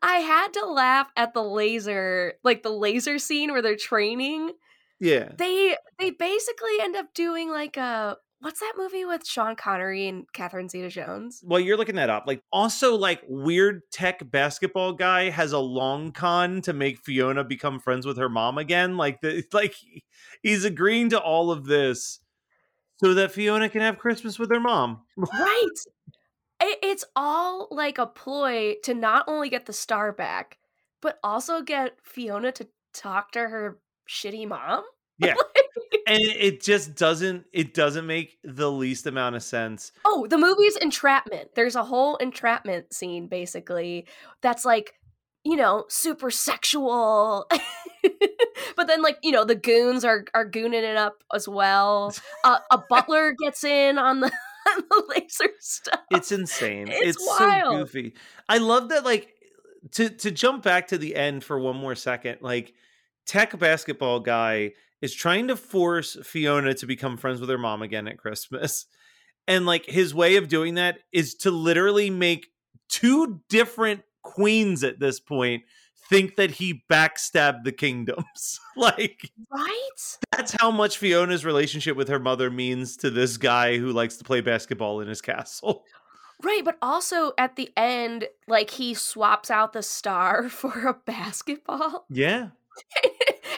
I 0.02 0.18
had 0.18 0.54
to 0.54 0.66
laugh 0.66 1.12
at 1.16 1.34
the 1.34 1.44
laser, 1.44 2.34
like 2.44 2.64
the 2.64 2.72
laser 2.72 3.20
scene 3.20 3.52
where 3.52 3.62
they're 3.62 3.76
training. 3.76 4.52
Yeah. 5.00 5.32
They 5.38 5.76
they 6.00 6.12
basically 6.12 6.80
end 6.82 6.96
up 6.96 7.14
doing 7.14 7.50
like 7.50 7.78
a 7.78 8.18
what's 8.46 8.60
that 8.60 8.74
movie 8.78 9.06
with 9.06 9.26
Sean 9.26 9.56
Connery 9.56 10.08
and 10.08 10.32
Catherine 10.32 10.70
Zeta 10.70 10.90
Jones? 10.90 11.42
Well, 11.44 11.60
you're 11.60 11.78
looking 11.78 11.96
that 11.96 12.12
up. 12.12 12.26
Like, 12.28 12.44
also, 12.52 12.96
like, 12.96 13.24
weird 13.28 13.82
tech 13.92 14.30
basketball 14.30 14.94
guy 14.94 15.32
has 15.32 15.52
a 15.52 15.58
long 15.58 16.12
con 16.12 16.62
to 16.62 16.74
make 16.74 17.00
Fiona 17.00 17.44
become 17.44 17.80
friends 17.80 18.06
with 18.06 18.18
her 18.18 18.30
mom 18.30 18.60
again. 18.60 18.98
Like, 18.98 19.22
the 19.22 19.44
like 19.54 19.76
he's 20.44 20.64
agreeing 20.64 21.10
to 21.10 21.20
all 21.20 21.50
of 21.50 21.66
this 21.66 22.20
so 22.98 23.16
that 23.16 23.32
Fiona 23.32 23.68
can 23.68 23.82
have 23.82 23.98
Christmas 23.98 24.38
with 24.38 24.52
her 24.52 24.60
mom. 24.60 25.02
Right. 25.18 25.70
It, 26.62 26.80
it's 26.82 27.06
all 27.16 27.68
like 27.72 27.98
a 27.98 28.06
ploy 28.06 28.76
to 28.84 28.94
not 28.94 29.26
only 29.28 29.50
get 29.50 29.66
the 29.66 29.74
star 29.74 30.12
back, 30.12 30.58
but 31.02 31.20
also 31.24 31.62
get 31.62 31.98
Fiona 32.04 32.52
to 32.54 32.68
talk 32.94 33.32
to 33.32 33.40
her 33.40 33.80
shitty 34.10 34.48
mom. 34.48 34.84
Yeah. 35.18 35.36
and 36.08 36.20
it 36.20 36.62
just 36.62 36.96
doesn't 36.96 37.46
it 37.54 37.74
doesn't 37.74 38.06
make 38.06 38.38
the 38.44 38.70
least 38.70 39.08
amount 39.08 39.38
of 39.38 39.44
sense. 39.44 39.94
Oh, 40.04 40.28
the 40.28 40.38
movie's 40.38 40.76
entrapment. 40.76 41.56
There's 41.56 41.78
a 41.78 41.86
whole 41.86 42.18
entrapment 42.18 42.94
scene 42.94 43.28
basically 43.28 44.08
that's 44.42 44.66
like, 44.66 44.96
you 45.46 45.56
know, 45.56 45.86
super 45.88 46.30
sexual. 46.30 47.48
but 48.76 48.88
then 48.88 49.02
like, 49.02 49.18
you 49.24 49.32
know, 49.32 49.46
the 49.46 49.56
goons 49.56 50.04
are 50.04 50.26
are 50.34 50.50
gooning 50.50 50.84
it 50.84 50.98
up 50.98 51.24
as 51.34 51.48
well. 51.48 52.14
Uh, 52.44 52.60
a 52.70 52.78
butler 52.90 53.34
gets 53.42 53.64
in 53.64 53.98
on 53.98 54.20
the 54.20 54.32
on 54.76 54.84
the 54.90 55.04
laser 55.10 55.54
stuff. 55.60 56.02
It's 56.12 56.32
insane. 56.32 56.88
It's 56.90 57.18
It's, 57.18 57.38
so 57.38 57.78
goofy. 57.78 58.16
I 58.50 58.58
love 58.58 58.90
that 58.90 59.04
like 59.04 59.34
to 59.92 60.10
to 60.10 60.32
jump 60.32 60.64
back 60.64 60.88
to 60.88 60.98
the 60.98 61.16
end 61.16 61.44
for 61.44 61.60
one 61.60 61.78
more 61.78 61.96
second, 61.96 62.40
like 62.42 62.74
tech 63.26 63.58
basketball 63.58 64.20
guy 64.20 64.74
is 65.02 65.14
trying 65.14 65.48
to 65.48 65.56
force 65.56 66.18
Fiona 66.24 66.74
to 66.76 66.86
become 66.86 67.18
friends 67.18 67.40
with 67.40 67.50
her 67.50 67.58
mom 67.58 67.82
again 67.82 68.08
at 68.08 68.18
Christmas. 68.18 68.86
And 69.48 69.66
like 69.66 69.86
his 69.86 70.16
way 70.16 70.38
of 70.38 70.48
doing 70.48 70.76
that 70.76 71.00
is 71.12 71.36
to 71.36 71.52
literally 71.52 72.10
make 72.10 72.48
two 72.90 73.42
different 73.50 74.02
queens 74.24 74.84
at 74.84 75.00
this 75.00 75.20
point 75.20 75.64
think 76.10 76.36
that 76.36 76.52
he 76.52 76.84
backstabbed 76.90 77.64
the 77.64 77.72
kingdoms. 77.72 78.60
like 78.76 79.32
Right? 79.52 80.18
that's 80.32 80.56
how 80.60 80.72
much 80.72 80.98
Fiona's 80.98 81.46
relationship 81.46 81.96
with 81.98 82.08
her 82.10 82.20
mother 82.20 82.50
means 82.52 82.98
to 82.98 83.10
this 83.10 83.38
guy 83.38 83.78
who 83.78 83.92
likes 83.92 84.18
to 84.18 84.24
play 84.24 84.42
basketball 84.42 85.02
in 85.02 85.08
his 85.08 85.22
castle. 85.22 85.84
Right, 86.44 86.66
but 86.66 86.78
also 86.82 87.32
at 87.38 87.56
the 87.56 87.72
end, 87.78 88.28
like 88.46 88.70
he 88.70 88.94
swaps 88.94 89.50
out 89.50 89.72
the 89.72 89.82
star 89.82 90.50
for 90.50 90.90
a 90.90 90.94
basketball. 90.94 92.06
Yeah. 92.10 92.50
and 93.02 93.12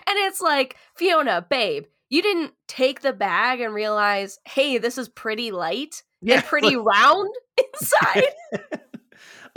it's 0.05 0.41
like, 0.41 0.75
Fiona, 0.95 1.43
babe, 1.49 1.85
you 2.09 2.21
didn't 2.21 2.53
take 2.67 3.01
the 3.01 3.13
bag 3.13 3.61
and 3.61 3.73
realize, 3.73 4.37
hey, 4.45 4.77
this 4.77 4.99
is 4.99 5.09
pretty 5.09 5.49
light 5.51 6.03
and 6.25 6.43
pretty 6.43 6.75
round 6.75 7.29
inside. 7.57 8.25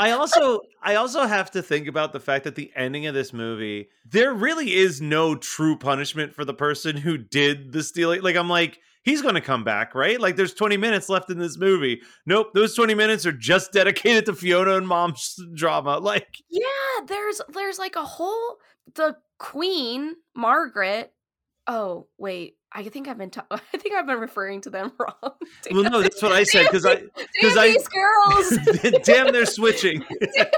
I 0.00 0.12
also 0.12 0.62
I 0.82 0.94
also 0.94 1.26
have 1.26 1.50
to 1.50 1.62
think 1.62 1.86
about 1.86 2.14
the 2.14 2.20
fact 2.20 2.44
that 2.44 2.54
the 2.54 2.72
ending 2.74 3.06
of 3.06 3.12
this 3.12 3.34
movie, 3.34 3.90
there 4.06 4.32
really 4.32 4.72
is 4.72 5.02
no 5.02 5.34
true 5.34 5.76
punishment 5.76 6.34
for 6.34 6.46
the 6.46 6.54
person 6.54 6.96
who 6.96 7.18
did 7.18 7.72
the 7.72 7.82
stealing. 7.82 8.22
Like 8.22 8.34
I'm 8.34 8.48
like, 8.48 8.80
he's 9.02 9.20
gonna 9.20 9.42
come 9.42 9.62
back, 9.62 9.94
right? 9.94 10.18
Like 10.18 10.36
there's 10.36 10.54
20 10.54 10.78
minutes 10.78 11.10
left 11.10 11.28
in 11.28 11.38
this 11.38 11.58
movie. 11.58 12.00
Nope, 12.24 12.54
those 12.54 12.74
20 12.74 12.94
minutes 12.94 13.26
are 13.26 13.32
just 13.32 13.72
dedicated 13.72 14.24
to 14.24 14.32
Fiona 14.32 14.76
and 14.76 14.88
mom's 14.88 15.38
drama. 15.54 15.98
Like 15.98 16.34
yeah, 16.48 17.04
there's 17.06 17.42
there's 17.52 17.78
like 17.78 17.96
a 17.96 18.04
whole 18.04 18.56
the 18.94 19.16
queen, 19.38 20.16
Margaret. 20.34 21.12
Oh, 21.66 22.06
wait. 22.16 22.56
I 22.72 22.84
think 22.84 23.08
I've 23.08 23.18
been 23.18 23.30
ta- 23.30 23.46
I 23.50 23.76
think 23.76 23.94
I've 23.94 24.06
been 24.06 24.20
referring 24.20 24.60
to 24.62 24.70
them 24.70 24.92
wrong. 24.98 25.32
well 25.72 25.82
no, 25.90 26.02
that's 26.02 26.22
what 26.22 26.32
I 26.32 26.44
said 26.44 26.66
because 26.66 26.86
I 26.86 26.96
because 27.40 27.56
I 27.56 27.68
these 27.68 27.88
girls. 27.88 29.02
damn 29.04 29.32
they're 29.32 29.46
switching. 29.46 30.04
they're 30.20 30.50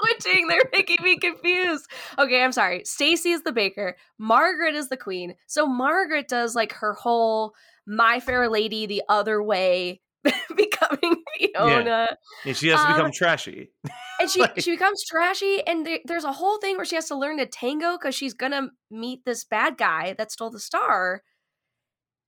switching. 0.00 0.48
They're 0.48 0.68
making 0.72 0.98
me 1.02 1.18
confused. 1.18 1.86
Okay, 2.18 2.42
I'm 2.42 2.52
sorry. 2.52 2.84
Stacy 2.84 3.30
is 3.30 3.42
the 3.42 3.52
baker. 3.52 3.96
Margaret 4.18 4.74
is 4.74 4.88
the 4.88 4.96
queen. 4.96 5.34
So 5.46 5.66
Margaret 5.66 6.28
does 6.28 6.54
like 6.54 6.72
her 6.72 6.94
whole 6.94 7.52
My 7.86 8.20
Fair 8.20 8.48
Lady 8.48 8.86
the 8.86 9.02
other 9.08 9.42
way, 9.42 10.00
becoming 10.56 11.22
Fiona, 11.38 12.16
And 12.44 12.56
she 12.56 12.68
has 12.68 12.80
to 12.80 12.86
Um, 12.86 12.92
become 12.96 13.12
trashy. 13.12 13.70
and 14.20 14.30
she 14.30 14.40
Like- 14.40 14.58
she 14.60 14.70
becomes 14.72 15.04
trashy. 15.04 15.62
And 15.66 15.86
there, 15.86 15.98
there's 16.04 16.24
a 16.24 16.32
whole 16.32 16.58
thing 16.58 16.76
where 16.76 16.84
she 16.84 16.94
has 16.96 17.06
to 17.08 17.14
learn 17.16 17.38
to 17.38 17.46
tango 17.46 17.92
because 17.98 18.14
she's 18.14 18.34
gonna 18.34 18.70
meet 18.90 19.24
this 19.24 19.44
bad 19.44 19.76
guy 19.78 20.14
that 20.18 20.32
stole 20.32 20.50
the 20.50 20.60
star. 20.60 21.22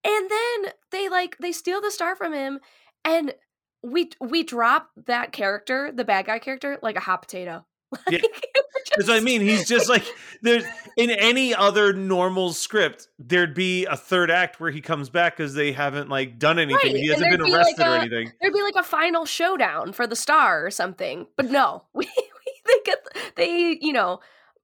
And 0.04 0.30
then 0.30 0.72
they 0.90 1.08
like 1.08 1.36
they 1.38 1.52
steal 1.52 1.80
the 1.80 1.90
star 1.90 2.16
from 2.16 2.32
him, 2.32 2.60
and 3.04 3.34
we 3.82 4.10
we 4.20 4.42
drop 4.42 4.90
that 5.06 5.32
character, 5.32 5.90
the 5.92 6.04
bad 6.04 6.26
guy 6.26 6.38
character, 6.38 6.78
like 6.82 6.96
a 6.96 7.00
hot 7.00 7.22
potato. 7.22 7.64
Like, 8.06 8.22
we're 8.22 8.96
That's 8.96 9.08
what 9.08 9.16
I 9.16 9.20
mean. 9.20 9.40
He's 9.40 9.68
just 9.68 9.88
like 9.88 10.04
there's 10.42 10.64
in 10.96 11.10
any 11.10 11.54
other 11.54 11.92
normal 11.92 12.52
script, 12.52 13.08
there'd 13.18 13.54
be 13.54 13.84
a 13.86 13.96
third 13.96 14.30
act 14.30 14.60
where 14.60 14.70
he 14.70 14.80
comes 14.80 15.10
back 15.10 15.36
because 15.36 15.54
they 15.54 15.72
haven't 15.72 16.08
like 16.08 16.38
done 16.38 16.58
anything. 16.58 16.92
Right, 16.92 17.00
He 17.00 17.08
hasn't 17.08 17.30
been 17.30 17.44
be, 17.44 17.50
like, 17.50 17.58
arrested 17.66 17.86
or 17.86 17.94
a- 17.94 18.00
anything. 18.00 18.32
There'd 18.40 18.52
be 18.54 18.62
like 18.62 18.76
a 18.76 18.82
final 18.84 19.26
showdown 19.26 19.92
for 19.92 20.06
the 20.06 20.16
star 20.16 20.64
or 20.64 20.70
something. 20.70 21.26
But 21.36 21.50
no, 21.50 21.84
we, 21.94 22.08
we 22.16 22.52
they 22.66 22.78
get 22.84 22.98
they 23.36 23.78
you 23.80 23.92
know 23.92 24.20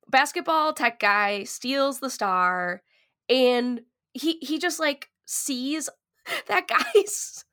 basketball 0.08 0.72
tech 0.72 1.00
guy 1.00 1.44
steals 1.44 2.00
the 2.00 2.10
star, 2.10 2.82
and 3.28 3.82
he 4.12 4.38
he 4.40 4.58
just 4.58 4.78
like 4.80 5.08
sees 5.26 5.90
that 6.48 6.66
guy's 6.68 7.44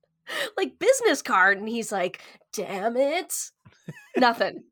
like 0.56 0.78
business 0.78 1.22
card, 1.22 1.58
and 1.58 1.68
he's 1.68 1.90
like, 1.92 2.20
"Damn 2.52 2.96
it, 2.96 3.50
nothing." 4.16 4.64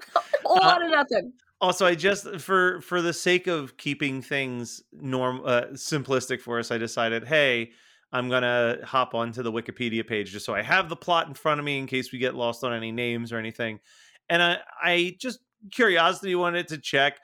A 0.16 0.20
whole 0.44 0.58
Uh, 0.62 0.66
lot 0.66 0.82
of 0.84 0.90
nothing. 0.90 1.32
Also, 1.60 1.84
I 1.84 1.94
just 1.96 2.40
for 2.40 2.80
for 2.82 3.02
the 3.02 3.12
sake 3.12 3.46
of 3.48 3.76
keeping 3.76 4.22
things 4.22 4.82
norm 4.92 5.42
uh, 5.44 5.62
simplistic 5.72 6.40
for 6.40 6.58
us, 6.60 6.70
I 6.70 6.78
decided, 6.78 7.26
hey, 7.26 7.72
I'm 8.12 8.28
gonna 8.28 8.78
hop 8.84 9.14
onto 9.14 9.42
the 9.42 9.50
Wikipedia 9.52 10.06
page 10.06 10.30
just 10.30 10.46
so 10.46 10.54
I 10.54 10.62
have 10.62 10.88
the 10.88 10.96
plot 10.96 11.26
in 11.26 11.34
front 11.34 11.58
of 11.58 11.64
me 11.64 11.78
in 11.78 11.86
case 11.86 12.12
we 12.12 12.18
get 12.18 12.36
lost 12.36 12.62
on 12.62 12.72
any 12.72 12.92
names 12.92 13.32
or 13.32 13.38
anything. 13.38 13.80
And 14.28 14.42
I, 14.42 14.58
I 14.82 15.16
just 15.18 15.40
curiosity 15.72 16.34
wanted 16.36 16.68
to 16.68 16.78
check. 16.78 17.18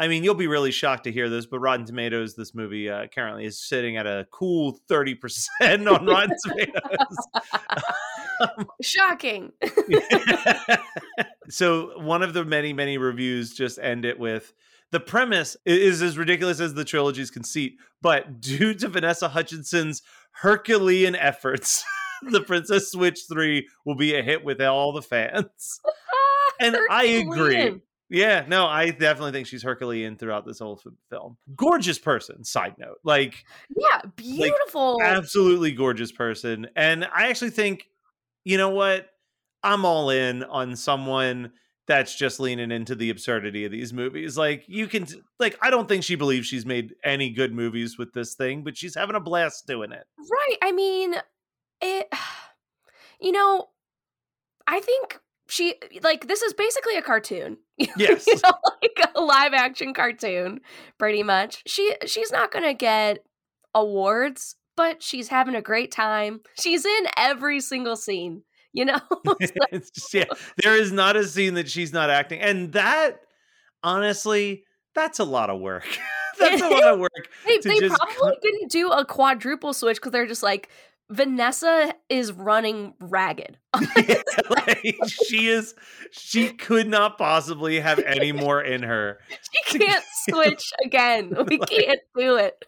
I 0.00 0.08
mean, 0.08 0.24
you'll 0.24 0.34
be 0.34 0.46
really 0.46 0.70
shocked 0.70 1.04
to 1.04 1.12
hear 1.12 1.28
this, 1.28 1.44
but 1.44 1.58
Rotten 1.58 1.84
Tomatoes, 1.84 2.34
this 2.34 2.54
movie 2.54 2.88
uh, 2.88 3.06
currently 3.14 3.44
is 3.44 3.60
sitting 3.60 3.98
at 3.98 4.06
a 4.06 4.26
cool 4.30 4.80
thirty 4.88 5.14
percent 5.14 5.86
on 5.86 6.06
Rotten 6.06 6.34
Tomatoes. 6.44 7.16
Shocking. 8.82 9.52
so 11.50 11.92
one 12.00 12.22
of 12.22 12.32
the 12.32 12.46
many 12.46 12.72
many 12.72 12.96
reviews 12.96 13.52
just 13.52 13.78
end 13.78 14.06
it 14.06 14.18
with 14.18 14.54
the 14.90 15.00
premise 15.00 15.56
is 15.66 16.00
as 16.00 16.16
ridiculous 16.16 16.60
as 16.60 16.74
the 16.74 16.84
trilogy's 16.84 17.30
conceit 17.30 17.76
but 18.00 18.40
due 18.40 18.72
to 18.72 18.88
vanessa 18.88 19.28
hudgens's 19.28 20.02
herculean 20.32 21.14
efforts 21.16 21.84
the 22.30 22.40
princess 22.40 22.90
switch 22.90 23.20
3 23.28 23.66
will 23.84 23.96
be 23.96 24.14
a 24.14 24.22
hit 24.22 24.44
with 24.44 24.60
all 24.60 24.92
the 24.92 25.02
fans 25.02 25.80
and 26.60 26.76
i 26.90 27.04
agree 27.04 27.54
Herculean. 27.54 27.82
Yeah 28.10 28.44
no 28.48 28.66
i 28.66 28.90
definitely 28.90 29.32
think 29.32 29.46
she's 29.46 29.62
herculean 29.62 30.16
throughout 30.16 30.44
this 30.44 30.58
whole 30.58 30.80
f- 30.84 30.92
film 31.08 31.36
gorgeous 31.56 31.98
person 31.98 32.44
side 32.44 32.74
note 32.78 32.98
like 33.04 33.44
Yeah, 33.76 34.00
beautiful. 34.16 34.98
absolutely 35.02 35.72
gorgeous 35.72 36.12
person 36.12 36.66
and 36.76 37.04
i 37.14 37.28
actually 37.28 37.50
think 37.50 37.84
you 38.44 38.58
know 38.58 38.70
what 38.70 39.06
i'm 39.62 39.84
all 39.84 40.10
in 40.10 40.42
on 40.44 40.76
someone 40.76 41.52
that's 41.86 42.14
just 42.14 42.38
leaning 42.38 42.70
into 42.70 42.94
the 42.94 43.10
absurdity 43.10 43.64
of 43.64 43.72
these 43.72 43.92
movies 43.92 44.36
like 44.38 44.64
you 44.68 44.86
can 44.86 45.06
like 45.38 45.56
i 45.62 45.70
don't 45.70 45.88
think 45.88 46.04
she 46.04 46.14
believes 46.14 46.46
she's 46.46 46.66
made 46.66 46.94
any 47.04 47.30
good 47.30 47.52
movies 47.52 47.98
with 47.98 48.12
this 48.12 48.34
thing 48.34 48.62
but 48.62 48.76
she's 48.76 48.94
having 48.94 49.16
a 49.16 49.20
blast 49.20 49.66
doing 49.66 49.90
it 49.92 50.04
Right. 50.18 50.56
I 50.62 50.72
mean, 50.72 51.14
it, 51.80 52.08
you 53.20 53.32
know, 53.32 53.68
I 54.66 54.80
think 54.80 55.18
she, 55.50 55.74
like, 56.02 56.26
this 56.28 56.42
is 56.42 56.54
basically 56.54 56.96
a 56.96 57.02
cartoon. 57.02 57.58
Yes. 57.96 58.26
you 58.26 58.34
know, 58.44 58.52
like 58.82 59.10
a 59.14 59.20
live 59.20 59.52
action 59.54 59.94
cartoon, 59.94 60.60
pretty 60.98 61.22
much. 61.22 61.62
She, 61.66 61.94
she's 62.06 62.30
not 62.30 62.50
going 62.52 62.64
to 62.64 62.74
get 62.74 63.24
awards, 63.74 64.56
but 64.76 65.02
she's 65.02 65.28
having 65.28 65.54
a 65.54 65.62
great 65.62 65.90
time. 65.90 66.40
She's 66.60 66.84
in 66.84 67.06
every 67.16 67.60
single 67.60 67.96
scene. 67.96 68.42
you 68.72 68.84
know? 68.84 69.00
Just, 69.72 70.12
yeah, 70.14 70.24
there 70.62 70.76
is 70.76 70.92
not 70.92 71.16
a 71.16 71.24
scene 71.24 71.54
that 71.54 71.68
she's 71.68 71.92
not 71.92 72.10
acting, 72.10 72.40
and 72.40 72.72
that 72.72 73.20
honestly, 73.82 74.64
that's 74.94 75.18
a 75.18 75.24
lot 75.24 75.50
of 75.50 75.60
work. 75.60 75.84
that's 76.38 76.62
a 76.62 76.68
lot 76.68 76.84
of 76.84 76.98
work. 76.98 77.28
they 77.46 77.58
they 77.58 77.88
probably 77.88 78.14
cut- 78.18 78.42
didn't 78.42 78.70
do 78.70 78.90
a 78.90 79.04
quadruple 79.04 79.72
switch 79.72 79.96
because 79.96 80.12
they're 80.12 80.26
just 80.26 80.42
like, 80.42 80.68
Vanessa 81.10 81.92
is 82.08 82.32
running 82.32 82.94
ragged. 83.00 83.58
Yeah, 83.96 84.22
like, 84.50 84.96
she 85.08 85.48
is. 85.48 85.74
She 86.12 86.48
could 86.50 86.88
not 86.88 87.18
possibly 87.18 87.80
have 87.80 87.98
any 87.98 88.32
more 88.32 88.62
in 88.62 88.82
her. 88.84 89.18
She 89.28 89.78
can't 89.78 90.04
switch 90.28 90.72
again. 90.84 91.34
We 91.48 91.58
Like- 91.58 91.68
can't 91.68 92.00
do 92.16 92.36
it. 92.36 92.64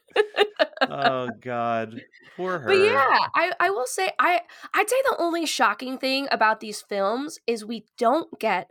Oh 0.83 1.31
God, 1.41 2.03
poor 2.37 2.59
her. 2.59 2.67
But 2.67 2.79
yeah, 2.79 3.27
I, 3.35 3.53
I 3.61 3.71
will 3.71 3.87
say 3.87 4.11
I 4.19 4.41
I'd 4.75 4.91
say 4.91 4.97
the 5.05 5.17
only 5.21 5.47
shocking 5.47 5.97
thing 5.99 6.27
about 6.31 6.61
these 6.61 6.83
films 6.83 7.39
is 7.47 7.65
we 7.65 7.87
don't 7.99 8.29
get 8.41 8.69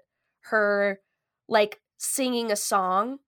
her 0.50 1.00
like 1.48 1.80
singing 1.98 2.52
a 2.52 2.56
song. 2.56 3.20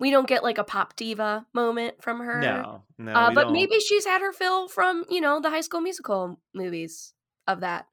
We 0.00 0.10
don't 0.10 0.28
get 0.28 0.42
like 0.44 0.58
a 0.58 0.64
pop 0.64 0.94
diva 0.96 1.46
moment 1.52 2.02
from 2.02 2.20
her. 2.20 2.40
no, 2.40 2.82
no, 2.98 3.12
uh, 3.12 3.30
but 3.34 3.44
don't. 3.44 3.52
maybe 3.52 3.80
she's 3.80 4.04
had 4.06 4.20
her 4.20 4.32
fill 4.32 4.68
from 4.68 5.04
you 5.10 5.20
know 5.20 5.40
the 5.40 5.50
High 5.50 5.60
School 5.62 5.80
Musical 5.80 6.38
movies 6.54 7.14
of 7.46 7.60
that. 7.60 7.86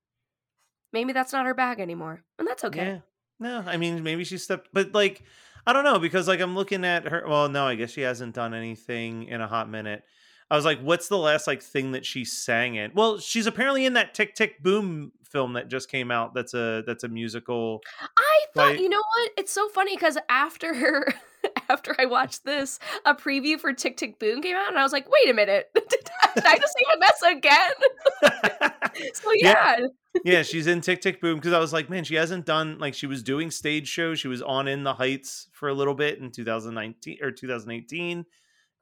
Maybe 0.93 1.13
that's 1.13 1.33
not 1.33 1.45
her 1.45 1.53
bag 1.53 1.79
anymore, 1.79 2.23
and 2.39 2.47
that's 2.47 2.63
okay. 2.63 2.85
Yeah. 2.85 2.97
No, 3.39 3.63
I 3.67 3.77
mean 3.77 4.03
maybe 4.03 4.23
she 4.23 4.37
stepped, 4.37 4.69
but 4.71 4.93
like 4.93 5.23
I 5.67 5.73
don't 5.73 5.83
know 5.83 5.99
because 5.99 6.27
like 6.27 6.39
I'm 6.39 6.55
looking 6.55 6.85
at 6.85 7.05
her. 7.07 7.25
Well, 7.27 7.49
no, 7.49 7.65
I 7.65 7.75
guess 7.75 7.91
she 7.91 8.01
hasn't 8.01 8.35
done 8.35 8.53
anything 8.53 9.23
in 9.27 9.41
a 9.41 9.47
hot 9.47 9.69
minute. 9.69 10.03
I 10.49 10.55
was 10.55 10.63
like, 10.63 10.79
what's 10.79 11.07
the 11.07 11.17
last 11.17 11.47
like 11.47 11.63
thing 11.63 11.93
that 11.93 12.05
she 12.05 12.23
sang 12.23 12.75
in? 12.75 12.91
Well, 12.93 13.17
she's 13.17 13.47
apparently 13.47 13.85
in 13.85 13.93
that 13.93 14.13
Tick 14.13 14.35
Tick 14.35 14.61
Boom 14.61 15.11
film 15.23 15.53
that 15.53 15.69
just 15.69 15.89
came 15.89 16.11
out. 16.11 16.35
That's 16.35 16.53
a 16.53 16.83
that's 16.85 17.03
a 17.03 17.07
musical. 17.07 17.81
I 18.15 18.39
thought, 18.53 18.67
Right. 18.67 18.79
you 18.79 18.87
know 18.87 18.99
what? 19.17 19.31
It's 19.37 19.51
so 19.51 19.67
funny 19.69 19.95
because 19.95 20.17
after 20.29 21.11
after 21.69 21.95
I 21.99 22.05
watched 22.05 22.45
this, 22.45 22.79
a 23.05 23.13
preview 23.15 23.59
for 23.59 23.73
Tick 23.73 23.97
Tick 23.97 24.19
Boom 24.19 24.41
came 24.41 24.55
out, 24.55 24.69
and 24.69 24.77
I 24.77 24.83
was 24.83 24.91
like, 24.91 25.07
wait 25.09 25.29
a 25.29 25.33
minute, 25.33 25.69
did 25.75 25.83
I, 26.23 26.29
did 26.35 26.45
I 26.45 26.57
just 26.57 26.73
see 26.77 26.85
Vanessa 26.93 27.37
again? 27.37 28.71
so 29.13 29.31
Yeah. 29.35 29.75
yeah, 29.79 29.87
yeah, 30.23 30.43
she's 30.43 30.67
in 30.67 30.81
Tick 30.81 31.01
Tick 31.01 31.21
Boom 31.21 31.35
because 31.35 31.53
I 31.53 31.59
was 31.59 31.73
like, 31.73 31.89
man, 31.89 32.03
she 32.03 32.15
hasn't 32.15 32.45
done 32.45 32.79
like 32.79 32.93
she 32.93 33.07
was 33.07 33.23
doing 33.23 33.51
stage 33.51 33.87
shows. 33.87 34.19
She 34.19 34.27
was 34.27 34.41
on 34.41 34.67
In 34.67 34.83
the 34.83 34.93
Heights 34.93 35.47
for 35.51 35.69
a 35.69 35.73
little 35.73 35.95
bit 35.95 36.19
in 36.19 36.31
2019 36.31 37.17
or 37.21 37.31
2018, 37.31 38.25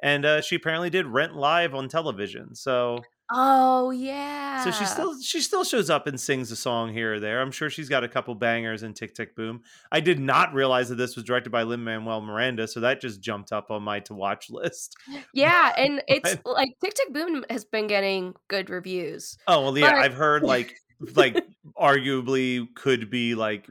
and 0.02 0.26
uh, 0.26 0.42
she 0.42 0.56
apparently 0.56 0.90
did 0.90 1.06
Rent 1.06 1.36
live 1.36 1.74
on 1.74 1.88
television. 1.88 2.56
So 2.56 3.02
oh 3.34 3.92
yeah. 3.92 4.64
So 4.64 4.72
she 4.72 4.86
still 4.86 5.20
she 5.22 5.42
still 5.42 5.64
shows 5.64 5.90
up 5.90 6.08
and 6.08 6.20
sings 6.20 6.52
a 6.52 6.56
song 6.56 6.94
here 6.94 7.16
or 7.16 7.20
there. 7.20 7.42
I'm 7.42 7.52
sure 7.52 7.70
she's 7.70 7.90
got 7.90 8.04
a 8.04 8.08
couple 8.08 8.34
bangers 8.36 8.84
in 8.84 8.94
Tick 8.94 9.14
Tick 9.16 9.36
Boom. 9.36 9.64
I 9.92 10.00
did 10.00 10.20
not 10.20 10.54
realize 10.54 10.88
that 10.90 10.96
this 10.96 11.16
was 11.16 11.26
directed 11.26 11.50
by 11.52 11.64
Lin 11.64 11.84
Manuel 11.84 12.22
Miranda, 12.22 12.68
so 12.68 12.80
that 12.82 13.02
just 13.02 13.22
jumped 13.22 13.52
up 13.52 13.72
on 13.72 13.84
my 13.84 14.00
to 14.02 14.14
watch 14.14 14.50
list. 14.50 14.96
yeah, 15.34 15.74
and 15.78 16.02
it's 16.08 16.38
like 16.46 16.70
Tick 16.84 16.94
Tick 16.94 17.12
Boom 17.12 17.44
has 17.50 17.66
been 17.66 17.88
getting 17.88 18.34
good 18.48 18.70
reviews. 18.70 19.38
Oh 19.48 19.64
well, 19.64 19.78
yeah, 19.78 19.92
But- 19.92 20.00
I've 20.06 20.14
heard 20.14 20.44
like 20.44 20.76
like 21.16 21.44
arguably 21.78 22.68
could 22.76 23.10
be 23.10 23.36
like 23.36 23.68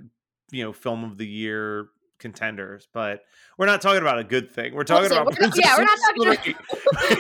you 0.51 0.65
know 0.65 0.73
film 0.73 1.05
of 1.05 1.17
the 1.19 1.27
year 1.27 1.89
contenders, 2.23 2.89
but 2.95 3.23
we're 3.59 3.67
not 3.67 3.83
talking 3.83 4.01
about 4.01 4.19
a 4.19 4.25
good 4.25 4.51
thing. 4.51 4.75
We're 4.75 4.85
talking 4.85 5.11
about 5.13 5.27
we're 5.27 5.47
not- 5.47 5.57
yeah, 5.59 5.77
we're 5.77 5.85
not 5.85 5.99
talking- 6.37 6.55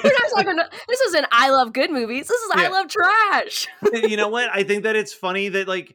We're 0.02 0.12
not 0.12 0.44
talking. 0.44 0.56
This 0.88 1.00
isn't 1.02 1.26
I 1.30 1.50
love 1.50 1.74
good 1.74 1.90
movies. 1.90 2.28
This 2.28 2.40
is 2.40 2.50
I 2.54 2.68
love 2.68 2.86
trash. 2.88 3.68
You 3.92 4.16
know 4.16 4.28
what? 4.28 4.48
I 4.50 4.62
think 4.62 4.84
that 4.84 4.96
it's 4.96 5.12
funny 5.12 5.48
that 5.50 5.68
like 5.68 5.94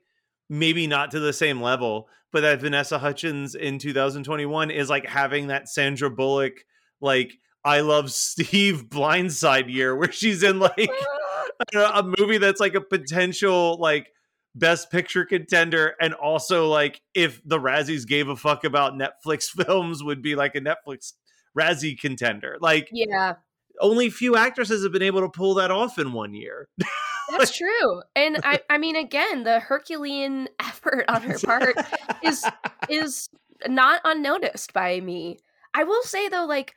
maybe 0.50 0.86
not 0.86 1.12
to 1.12 1.20
the 1.20 1.34
same 1.34 1.62
level, 1.62 2.08
but 2.32 2.42
that 2.42 2.62
Vanessa 2.62 3.00
Hudgens 3.00 3.56
in 3.56 3.80
2021 3.80 4.70
is 4.70 4.90
like 4.90 5.08
having 5.08 5.48
that 5.48 5.68
Sandra 5.70 6.12
Bullock 6.12 6.64
like 7.02 7.34
I 7.66 7.82
love 7.82 8.12
Steve 8.12 8.86
blindside 8.90 9.74
year 9.74 9.96
where 9.96 10.12
she's 10.12 10.44
in 10.44 10.60
like 10.60 10.74
I 10.78 11.64
don't 11.72 11.82
know, 11.82 11.92
a 12.00 12.16
movie 12.22 12.38
that's 12.38 12.60
like 12.60 12.76
a 12.76 12.82
potential 12.82 13.78
like 13.80 14.12
best 14.58 14.92
picture 14.92 15.26
contender 15.26 15.96
and 16.02 16.14
also 16.14 16.68
like 16.68 17.02
if 17.14 17.42
the 17.46 17.60
Razzies 17.60 18.08
gave 18.08 18.30
a 18.30 18.36
fuck 18.36 18.64
about 18.64 18.94
Netflix 18.94 19.44
films 19.66 20.04
would 20.04 20.22
be 20.22 20.36
like 20.36 20.56
a 20.56 20.62
Netflix 20.62 21.14
Razzie 21.58 22.00
contender. 22.00 22.58
Like 22.60 22.90
yeah, 22.92 23.36
only 23.80 24.10
few 24.10 24.36
actresses 24.36 24.84
have 24.84 24.92
been 24.92 25.02
able 25.02 25.22
to 25.22 25.30
pull 25.30 25.56
that 25.56 25.72
off 25.72 25.98
in 25.98 26.14
one 26.14 26.34
year. 26.34 26.68
that's 27.30 27.56
true. 27.56 28.02
And 28.16 28.40
I, 28.44 28.62
I 28.70 28.78
mean, 28.78 28.96
again, 28.96 29.44
the 29.44 29.60
Herculean 29.60 30.50
effort 30.60 31.06
on 31.08 31.22
her 31.24 31.40
part 31.40 31.76
is 32.24 32.46
is 32.90 33.30
not 33.68 34.02
unnoticed 34.04 34.74
by 34.74 35.00
me. 35.00 35.40
I 35.74 35.84
will 35.84 36.04
say 36.04 36.30
though, 36.30 36.46
like 36.46 36.74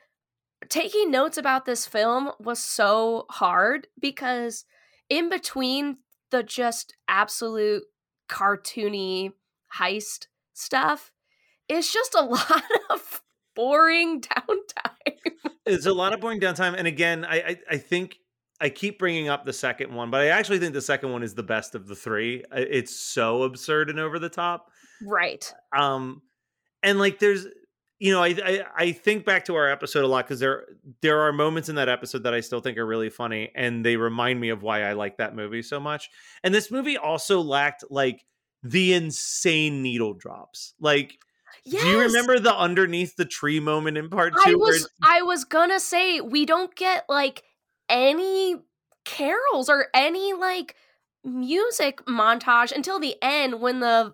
taking 0.69 1.11
notes 1.11 1.37
about 1.37 1.65
this 1.65 1.85
film 1.85 2.31
was 2.39 2.59
so 2.59 3.25
hard 3.29 3.87
because 3.99 4.65
in 5.09 5.29
between 5.29 5.97
the 6.31 6.43
just 6.43 6.93
absolute 7.07 7.83
cartoony 8.29 9.33
heist 9.77 10.27
stuff, 10.53 11.11
it's 11.69 11.91
just 11.91 12.15
a 12.15 12.21
lot 12.25 12.63
of 12.89 13.21
boring 13.55 14.21
downtime. 14.21 15.33
it's 15.65 15.85
a 15.85 15.93
lot 15.93 16.13
of 16.13 16.19
boring 16.21 16.39
downtime. 16.39 16.75
And 16.77 16.87
again, 16.87 17.25
I, 17.25 17.35
I 17.41 17.57
I 17.71 17.77
think 17.77 18.17
I 18.59 18.69
keep 18.69 18.99
bringing 18.99 19.27
up 19.27 19.45
the 19.45 19.53
second 19.53 19.93
one, 19.93 20.11
but 20.11 20.21
I 20.21 20.27
actually 20.27 20.59
think 20.59 20.73
the 20.73 20.81
second 20.81 21.11
one 21.11 21.23
is 21.23 21.33
the 21.33 21.43
best 21.43 21.75
of 21.75 21.87
the 21.87 21.95
three. 21.95 22.43
It's 22.51 22.95
so 22.95 23.43
absurd 23.43 23.89
and 23.89 23.99
over 23.99 24.19
the 24.19 24.29
top. 24.29 24.69
right. 25.05 25.51
um 25.75 26.21
and 26.83 26.99
like 26.99 27.19
there's 27.19 27.47
you 28.01 28.11
know 28.11 28.21
I, 28.21 28.35
I 28.43 28.63
i 28.75 28.91
think 28.91 29.25
back 29.25 29.45
to 29.45 29.55
our 29.55 29.69
episode 29.69 30.03
a 30.03 30.07
lot 30.07 30.25
because 30.25 30.39
there 30.39 30.65
there 31.01 31.21
are 31.21 31.31
moments 31.31 31.69
in 31.69 31.75
that 31.75 31.87
episode 31.87 32.23
that 32.23 32.33
i 32.33 32.39
still 32.39 32.59
think 32.59 32.77
are 32.79 32.85
really 32.85 33.11
funny 33.11 33.51
and 33.55 33.85
they 33.85 33.95
remind 33.95 34.41
me 34.41 34.49
of 34.49 34.63
why 34.63 34.83
i 34.83 34.93
like 34.93 35.17
that 35.17 35.35
movie 35.35 35.61
so 35.61 35.79
much 35.79 36.09
and 36.43 36.53
this 36.53 36.71
movie 36.71 36.97
also 36.97 37.41
lacked 37.41 37.85
like 37.91 38.25
the 38.63 38.93
insane 38.93 39.81
needle 39.81 40.13
drops 40.13 40.73
like 40.79 41.17
Yes. 41.63 41.83
do 41.83 41.89
you 41.89 41.99
remember 41.99 42.39
the 42.39 42.55
underneath 42.55 43.15
the 43.17 43.25
tree 43.25 43.59
moment 43.59 43.97
in 43.97 44.09
part 44.09 44.33
two 44.33 44.51
I 44.51 44.55
was 44.55 44.89
I 45.03 45.21
was 45.21 45.43
gonna 45.43 45.79
say 45.79 46.19
we 46.19 46.45
don't 46.45 46.73
get 46.75 47.05
like 47.07 47.43
any 47.87 48.55
carols 49.05 49.69
or 49.69 49.87
any 49.93 50.33
like 50.33 50.75
music 51.23 52.03
montage 52.05 52.71
until 52.71 52.99
the 52.99 53.15
end 53.21 53.59
when 53.59 53.79
the 53.79 54.13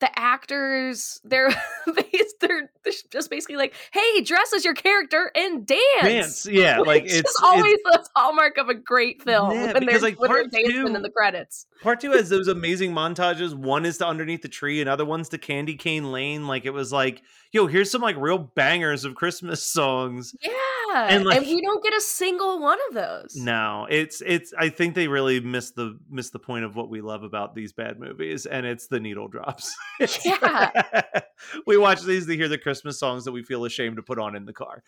the 0.00 0.18
actors 0.18 1.20
they're 1.24 1.48
they're 2.40 2.70
just 3.10 3.30
basically 3.30 3.56
like 3.56 3.74
hey 3.92 4.20
dress 4.22 4.52
as 4.54 4.64
your 4.64 4.74
character 4.74 5.30
and 5.34 5.66
dance. 5.66 5.80
Dance 6.02 6.46
yeah 6.46 6.78
like 6.86 7.04
it's, 7.06 7.40
always 7.42 7.72
it's 7.72 7.82
the 7.84 8.10
hallmark 8.16 8.58
of 8.58 8.68
a 8.68 8.74
great 8.74 9.22
film 9.22 9.52
Yeah, 9.52 9.72
when 9.72 9.86
because, 9.86 10.02
like, 10.02 10.18
when 10.20 10.28
part 10.28 10.52
two- 10.52 10.86
in 10.86 11.00
the 11.02 11.10
credits. 11.10 11.66
part 11.82 12.00
two 12.00 12.10
has 12.12 12.28
those 12.28 12.48
amazing 12.48 12.92
montages. 12.92 13.54
One 13.54 13.86
is 13.86 13.98
to 13.98 14.06
underneath 14.06 14.42
the 14.42 14.48
tree 14.48 14.82
another 14.82 15.04
one's 15.04 15.28
to 15.30 15.38
candy 15.38 15.76
cane 15.76 16.10
lane. 16.12 16.46
Like 16.46 16.64
it 16.66 16.70
was 16.70 16.92
like 16.92 17.22
yo 17.52 17.66
here's 17.66 17.90
some 17.90 18.02
like 18.02 18.16
real 18.18 18.38
bangers 18.38 19.04
of 19.04 19.14
christmas 19.14 19.64
songs. 19.64 20.34
Yeah 20.42 20.50
And, 20.94 21.16
and, 21.16 21.24
like- 21.24 21.40
we 21.42 21.60
don't 21.60 21.82
get 21.82 21.92
a 21.94 22.00
single 22.00 22.60
one 22.60 22.78
of 22.88 22.94
those 22.94 23.36
No, 23.36 23.86
it's 23.90 24.22
it's. 24.24 24.52
I 24.58 24.68
think 24.68 24.94
they 24.94 25.08
really 25.08 25.40
missed 25.40 25.74
the 25.76 25.98
missed 26.08 26.32
the 26.32 26.38
point 26.38 26.64
of 26.64 26.76
what 26.76 26.88
we 26.88 27.00
love 27.00 27.22
about 27.22 27.54
these 27.54 27.72
bad 27.72 27.98
movies, 27.98 28.46
and 28.46 28.64
it's 28.64 28.86
the 28.86 29.00
needle 29.00 29.28
drops. 29.28 29.74
Yeah. 30.24 30.70
we 31.66 31.76
watch 31.76 32.02
these 32.02 32.26
to 32.26 32.36
hear 32.36 32.48
the 32.48 32.58
Christmas 32.58 32.98
songs 32.98 33.24
that 33.24 33.32
we 33.32 33.42
feel 33.42 33.64
ashamed 33.64 33.96
to 33.96 34.02
put 34.02 34.18
on 34.18 34.34
in 34.36 34.44
the 34.46 34.52
car. 34.52 34.82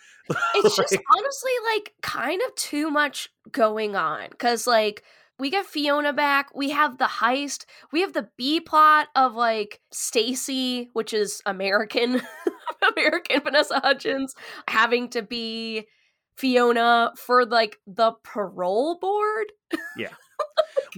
it's 0.55 0.77
just 0.77 0.97
honestly 1.17 1.53
like 1.75 1.93
kind 2.03 2.41
of 2.47 2.55
too 2.55 2.91
much 2.91 3.29
going 3.53 3.95
on 3.97 4.29
because 4.31 4.67
like 4.67 5.03
we 5.39 5.51
get 5.51 5.67
fiona 5.67 6.13
back 6.13 6.55
we 6.55 6.71
have 6.71 6.99
the 6.99 7.05
heist 7.05 7.65
we 7.93 8.01
have 8.01 8.13
the 8.13 8.29
b 8.37 8.59
plot 8.61 9.09
of 9.15 9.35
like 9.35 9.81
stacy 9.93 10.89
which 10.95 11.13
is 11.13 11.43
american 11.47 12.21
american 12.97 13.41
vanessa 13.43 13.79
hudgens 13.85 14.35
having 14.69 15.09
to 15.11 15.23
be 15.23 15.87
fiona 16.37 17.13
for 17.17 17.45
like 17.45 17.79
the 17.87 18.13
parole 18.23 18.99
board 18.99 19.53
Yeah. 19.97 20.09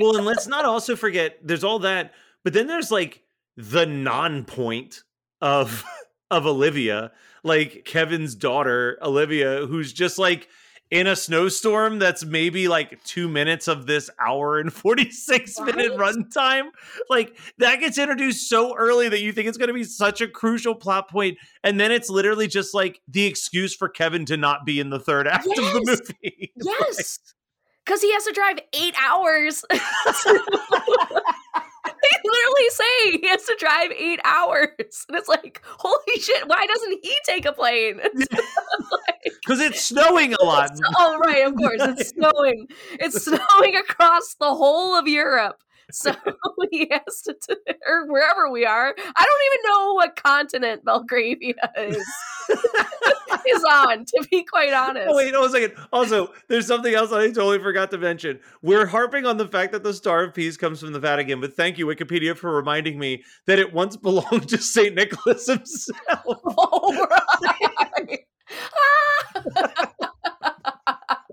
Oh 0.00 0.10
well, 0.10 0.16
and 0.16 0.26
let's 0.26 0.46
not 0.46 0.64
also 0.64 0.94
forget 0.96 1.38
there's 1.42 1.64
all 1.64 1.80
that, 1.80 2.12
but 2.44 2.52
then 2.52 2.66
there's 2.66 2.90
like 2.90 3.22
the 3.56 3.86
non-point 3.86 5.02
of 5.40 5.84
of 6.30 6.46
Olivia, 6.46 7.12
like 7.42 7.84
Kevin's 7.84 8.34
daughter, 8.34 8.98
Olivia, 9.02 9.66
who's 9.66 9.92
just 9.92 10.18
like 10.18 10.48
in 10.90 11.06
a 11.06 11.14
snowstorm 11.14 11.98
that's 11.98 12.24
maybe 12.24 12.66
like 12.66 13.02
two 13.04 13.28
minutes 13.28 13.68
of 13.68 13.86
this 13.86 14.08
hour 14.18 14.58
and 14.58 14.72
46 14.72 15.60
minute 15.60 15.92
Right? 15.96 16.14
runtime. 16.14 16.68
Like 17.10 17.36
that 17.58 17.80
gets 17.80 17.98
introduced 17.98 18.48
so 18.48 18.74
early 18.74 19.08
that 19.10 19.20
you 19.20 19.32
think 19.32 19.48
it's 19.48 19.58
going 19.58 19.68
to 19.68 19.74
be 19.74 19.84
such 19.84 20.20
a 20.20 20.28
crucial 20.28 20.74
plot 20.74 21.10
point, 21.10 21.36
And 21.62 21.78
then 21.78 21.92
it's 21.92 22.08
literally 22.08 22.46
just 22.46 22.72
like 22.74 23.00
the 23.06 23.26
excuse 23.26 23.74
for 23.74 23.88
Kevin 23.88 24.24
to 24.26 24.36
not 24.38 24.64
be 24.64 24.80
in 24.80 24.88
the 24.90 24.98
third 24.98 25.28
act 25.28 25.46
of 25.46 25.54
the 25.56 25.82
movie. 26.22 26.52
Yes. 26.62 27.18
Because 27.84 28.02
he 28.02 28.12
has 28.12 28.24
to 28.24 28.32
drive 28.32 28.58
eight 28.74 28.94
hours. 29.02 29.64
they 29.70 29.78
literally 32.24 32.68
say 32.70 33.18
he 33.18 33.26
has 33.28 33.42
to 33.44 33.56
drive 33.58 33.90
eight 33.92 34.20
hours, 34.24 34.68
and 35.08 35.16
it's 35.16 35.28
like, 35.28 35.62
holy 35.64 36.20
shit! 36.20 36.46
Why 36.46 36.66
doesn't 36.66 36.98
he 37.02 37.16
take 37.24 37.46
a 37.46 37.52
plane? 37.52 38.00
Because 39.44 39.60
it's 39.60 39.84
snowing 39.84 40.34
a 40.34 40.44
lot. 40.44 40.70
oh 40.98 41.18
right, 41.18 41.46
of 41.46 41.54
course, 41.56 41.80
it's 41.80 42.08
snowing. 42.14 42.66
It's 42.92 43.24
snowing 43.24 43.76
across 43.76 44.34
the 44.34 44.54
whole 44.54 44.96
of 44.96 45.08
Europe. 45.08 45.62
So 45.90 46.14
he 46.70 46.90
has 46.90 47.22
to, 47.22 47.34
t- 47.34 47.74
or 47.86 48.06
wherever 48.06 48.50
we 48.50 48.66
are. 48.66 48.94
I 48.98 49.24
don't 49.24 49.42
even 49.46 49.70
know 49.70 49.94
what 49.94 50.22
continent 50.22 50.84
Belgravia 50.84 51.54
is 51.78 52.04
is 53.46 53.64
on. 53.64 54.04
To 54.04 54.26
be 54.30 54.44
quite 54.44 54.72
honest. 54.72 55.06
Oh 55.08 55.16
wait, 55.16 55.32
no, 55.32 55.44
a 55.44 55.50
second. 55.50 55.74
Also, 55.92 56.32
there's 56.48 56.66
something 56.66 56.94
else 56.94 57.12
I 57.12 57.26
totally 57.28 57.58
forgot 57.58 57.90
to 57.92 57.98
mention. 57.98 58.40
We're 58.62 58.86
harping 58.86 59.26
on 59.26 59.36
the 59.36 59.46
fact 59.46 59.72
that 59.72 59.82
the 59.82 59.94
Star 59.94 60.24
of 60.24 60.34
Peace 60.34 60.56
comes 60.56 60.80
from 60.80 60.92
the 60.92 61.00
Vatican, 61.00 61.40
but 61.40 61.54
thank 61.54 61.78
you, 61.78 61.86
Wikipedia, 61.86 62.36
for 62.36 62.54
reminding 62.54 62.98
me 62.98 63.24
that 63.46 63.58
it 63.58 63.72
once 63.72 63.96
belonged 63.96 64.48
to 64.48 64.58
Saint 64.58 64.94
Nicholas 64.94 65.46
himself. 65.46 65.96
Oh, 66.26 67.06
right. 67.10 68.20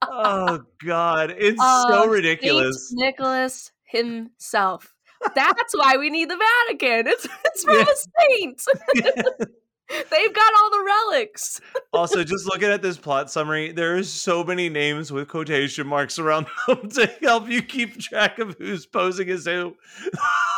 Oh 0.03 0.59
God, 0.85 1.33
it's 1.37 1.59
Uh, 1.61 1.87
so 1.89 2.01
Saint 2.01 2.11
ridiculous. 2.11 2.91
Nicholas 2.93 3.71
himself. 3.85 4.93
That's 5.33 5.73
why 5.75 5.97
we 5.97 6.09
need 6.09 6.29
the 6.29 6.37
Vatican. 6.67 7.07
It's 7.11 7.27
it's 7.45 7.63
from 7.63 7.75
Yeah. 7.75 7.83
a 7.83 8.31
saint. 8.37 8.61
They've 10.09 10.33
got 10.33 10.53
all 10.57 10.71
the 10.71 10.83
relics. 10.83 11.61
also, 11.93 12.23
just 12.23 12.47
looking 12.47 12.69
at 12.69 12.81
this 12.81 12.97
plot 12.97 13.29
summary, 13.29 13.71
there 13.71 13.95
are 13.95 14.01
so 14.03 14.43
many 14.43 14.67
names 14.67 15.11
with 15.11 15.27
quotation 15.27 15.85
marks 15.85 16.17
around 16.17 16.47
them 16.67 16.89
to 16.89 17.05
help 17.21 17.47
you 17.47 17.61
keep 17.61 17.99
track 17.99 18.39
of 18.39 18.55
who's 18.57 18.87
posing 18.87 19.29
as 19.29 19.45
who. 19.45 19.75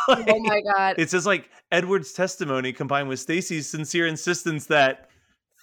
Like, 0.08 0.24
Oh 0.30 0.38
my 0.40 0.62
god. 0.62 0.94
It 0.98 1.10
says 1.10 1.26
like 1.26 1.50
Edward's 1.70 2.14
testimony 2.14 2.72
combined 2.72 3.10
with 3.10 3.20
Stacy's 3.20 3.68
sincere 3.68 4.06
insistence 4.06 4.64
that 4.66 5.07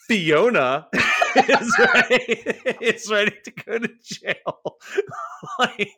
Fiona 0.07 0.87
is 1.35 1.77
ready, 1.93 2.43
is 2.81 3.11
ready 3.11 3.35
to 3.43 3.51
go 3.51 3.79
to 3.79 3.89
jail. 4.03 4.77
like, 5.59 5.91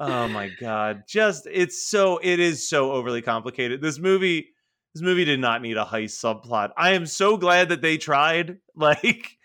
oh 0.00 0.28
my 0.28 0.50
god, 0.60 1.04
just 1.08 1.46
it's 1.50 1.88
so 1.88 2.18
it 2.22 2.40
is 2.40 2.68
so 2.68 2.92
overly 2.92 3.22
complicated. 3.22 3.80
This 3.80 3.98
movie, 3.98 4.48
this 4.94 5.02
movie 5.02 5.24
did 5.24 5.40
not 5.40 5.62
need 5.62 5.76
a 5.76 5.84
heist 5.84 6.22
subplot. 6.22 6.70
I 6.76 6.90
am 6.92 7.06
so 7.06 7.36
glad 7.36 7.68
that 7.70 7.82
they 7.82 7.96
tried. 7.96 8.58
Like, 8.76 9.38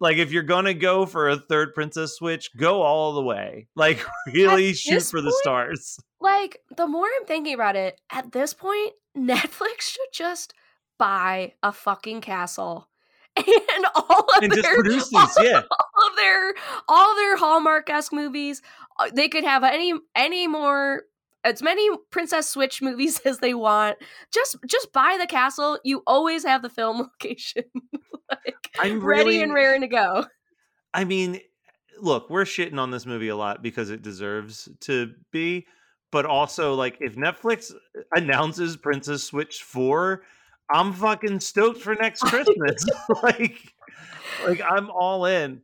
like 0.00 0.16
if 0.16 0.32
you're 0.32 0.42
gonna 0.42 0.72
go 0.72 1.04
for 1.04 1.28
a 1.28 1.36
third 1.36 1.74
princess 1.74 2.14
switch, 2.16 2.48
go 2.56 2.80
all 2.80 3.12
the 3.12 3.22
way. 3.22 3.68
Like, 3.76 4.02
really 4.32 4.70
At 4.70 4.76
shoot 4.76 5.02
for 5.02 5.20
the 5.20 5.36
stars. 5.42 5.98
like 6.18 6.60
the 6.74 6.86
more 6.86 7.04
I'm 7.04 7.26
thinking 7.26 7.52
about 7.52 7.76
it, 7.76 8.00
at 8.10 8.32
this 8.32 8.54
point, 8.54 8.94
Netflix 9.14 9.82
should 9.82 10.08
just 10.14 10.54
buy 11.00 11.54
a 11.64 11.72
fucking 11.72 12.20
castle 12.20 12.88
and 13.36 13.86
all 13.96 14.20
of 14.36 14.42
And 14.42 14.52
their 14.52 14.74
produce 14.76 15.08
these, 15.08 15.36
yeah. 15.40 15.62
all 15.70 16.08
of 16.08 16.16
their 16.16 16.54
all 16.88 17.16
their 17.16 17.36
Hallmark 17.36 17.88
esque 17.90 18.12
movies. 18.12 18.60
Uh, 18.98 19.10
They 19.12 19.28
could 19.28 19.44
have 19.44 19.64
any 19.64 19.94
any 20.14 20.46
more 20.46 21.04
as 21.42 21.62
many 21.62 21.88
Princess 22.10 22.48
Switch 22.48 22.82
movies 22.88 23.18
as 23.20 23.38
they 23.38 23.54
want. 23.54 23.96
Just 24.32 24.56
just 24.66 24.92
buy 24.92 25.16
the 25.18 25.26
castle. 25.26 25.78
You 25.84 26.02
always 26.06 26.44
have 26.44 26.60
the 26.62 26.68
film 26.70 26.98
location 27.22 27.64
like 28.30 28.70
I'm 28.78 29.00
ready 29.00 29.24
really- 29.30 29.42
and 29.42 29.54
raring 29.54 29.80
to 29.80 29.88
go. 29.88 30.26
I 30.92 31.04
mean, 31.04 31.40
look, 32.00 32.28
we're 32.30 32.44
shitting 32.44 32.78
on 32.78 32.90
this 32.90 33.06
movie 33.06 33.28
a 33.28 33.36
lot 33.36 33.62
because 33.62 33.90
it 33.90 34.02
deserves 34.02 34.68
to 34.80 35.12
be, 35.30 35.66
but 36.10 36.26
also 36.26 36.74
like 36.74 36.96
if 37.00 37.14
Netflix 37.14 37.72
announces 38.14 38.76
Princess 38.76 39.22
Switch 39.22 39.62
4, 39.62 40.22
I'm 40.72 40.92
fucking 40.92 41.40
stoked 41.40 41.80
for 41.80 41.94
next 41.94 42.22
Christmas. 42.22 42.86
like 43.22 43.74
like 44.46 44.60
I'm 44.62 44.90
all 44.90 45.26
in. 45.26 45.62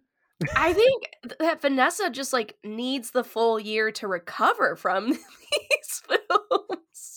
I 0.54 0.72
think 0.74 1.10
that 1.38 1.60
Vanessa 1.62 2.10
just 2.10 2.32
like 2.32 2.56
needs 2.64 3.10
the 3.10 3.24
full 3.24 3.58
year 3.58 3.90
to 3.92 4.08
recover 4.08 4.76
from 4.76 5.10
these 5.10 6.02
films. 6.06 7.15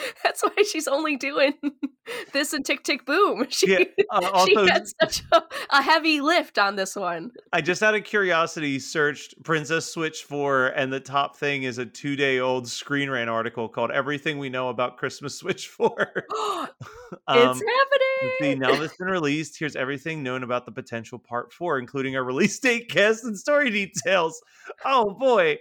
That's 0.24 0.42
why 0.42 0.62
she's 0.70 0.88
only 0.88 1.16
doing 1.16 1.54
this 2.32 2.52
and 2.52 2.64
Tick 2.64 2.82
Tick 2.84 3.04
Boom. 3.04 3.46
She, 3.50 3.70
Yeah, 3.72 3.84
uh, 4.10 4.46
she 4.46 4.54
had 4.54 4.86
such 5.00 5.22
a, 5.32 5.42
a 5.70 5.82
heavy 5.82 6.20
lift 6.20 6.58
on 6.58 6.76
this 6.76 6.96
one. 6.96 7.30
I 7.52 7.60
just 7.60 7.82
out 7.82 7.94
of 7.94 8.04
curiosity 8.04 8.78
searched 8.78 9.34
Princess 9.44 9.92
Switch 9.92 10.22
4 10.24 10.68
and 10.68 10.92
the 10.92 11.00
top 11.00 11.36
thing 11.36 11.64
is 11.64 11.78
a 11.78 11.86
2-day-old 11.86 12.68
Screen 12.68 13.10
Rant 13.10 13.28
article 13.30 13.68
called 13.68 13.90
Everything 13.90 14.38
We 14.38 14.48
Know 14.48 14.68
About 14.68 14.96
Christmas 14.96 15.34
Switch 15.36 15.68
4. 15.68 15.96
it's 16.08 17.20
Um, 17.28 17.46
happening. 17.46 18.32
See, 18.40 18.54
now 18.54 18.76
that's 18.76 18.96
been 18.96 19.08
released. 19.08 19.58
Here's 19.58 19.76
everything 19.76 20.22
known 20.22 20.42
about 20.42 20.66
the 20.66 20.72
potential 20.72 21.18
part 21.18 21.52
four, 21.52 21.78
including 21.78 22.16
a 22.16 22.22
release 22.22 22.58
date, 22.58 22.88
cast, 22.90 23.24
and 23.24 23.36
story 23.38 23.70
details. 23.70 24.40
Oh 24.84 25.14
boy. 25.14 25.58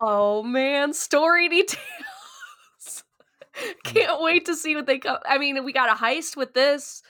Oh 0.00 0.42
man, 0.42 0.92
story 0.92 1.48
details. 1.48 1.78
Can't 3.84 4.22
wait 4.22 4.46
to 4.46 4.56
see 4.56 4.74
what 4.74 4.86
they 4.86 4.98
come. 4.98 5.18
I 5.26 5.38
mean, 5.38 5.64
we 5.64 5.72
got 5.72 5.90
a 5.90 5.94
heist 6.02 6.36
with 6.36 6.54
this. 6.54 7.02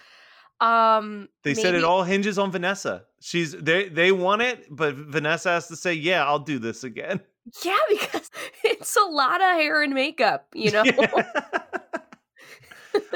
Um, 0.61 1.29
They 1.43 1.55
said 1.55 1.75
it 1.75 1.85
all 1.85 2.05
hinges 2.05 2.39
on 2.39 2.53
Vanessa. 2.53 3.05
She's 3.21 3.53
they 3.53 3.89
they 3.89 4.13
want 4.13 4.43
it, 4.43 4.67
but 4.71 4.95
Vanessa 4.95 5.51
has 5.51 5.69
to 5.69 5.77
say, 5.77 5.95
Yeah, 5.95 6.25
I'll 6.25 6.39
do 6.39 6.59
this 6.59 6.85
again. 6.85 7.21
Yeah, 7.65 7.79
because 7.89 8.31
it's 8.65 8.97
a 8.97 9.05
lot 9.05 9.41
of 9.41 9.57
hair 9.57 9.83
and 9.83 9.93
makeup. 9.95 10.47
You 10.55 10.71
know. 10.73 10.85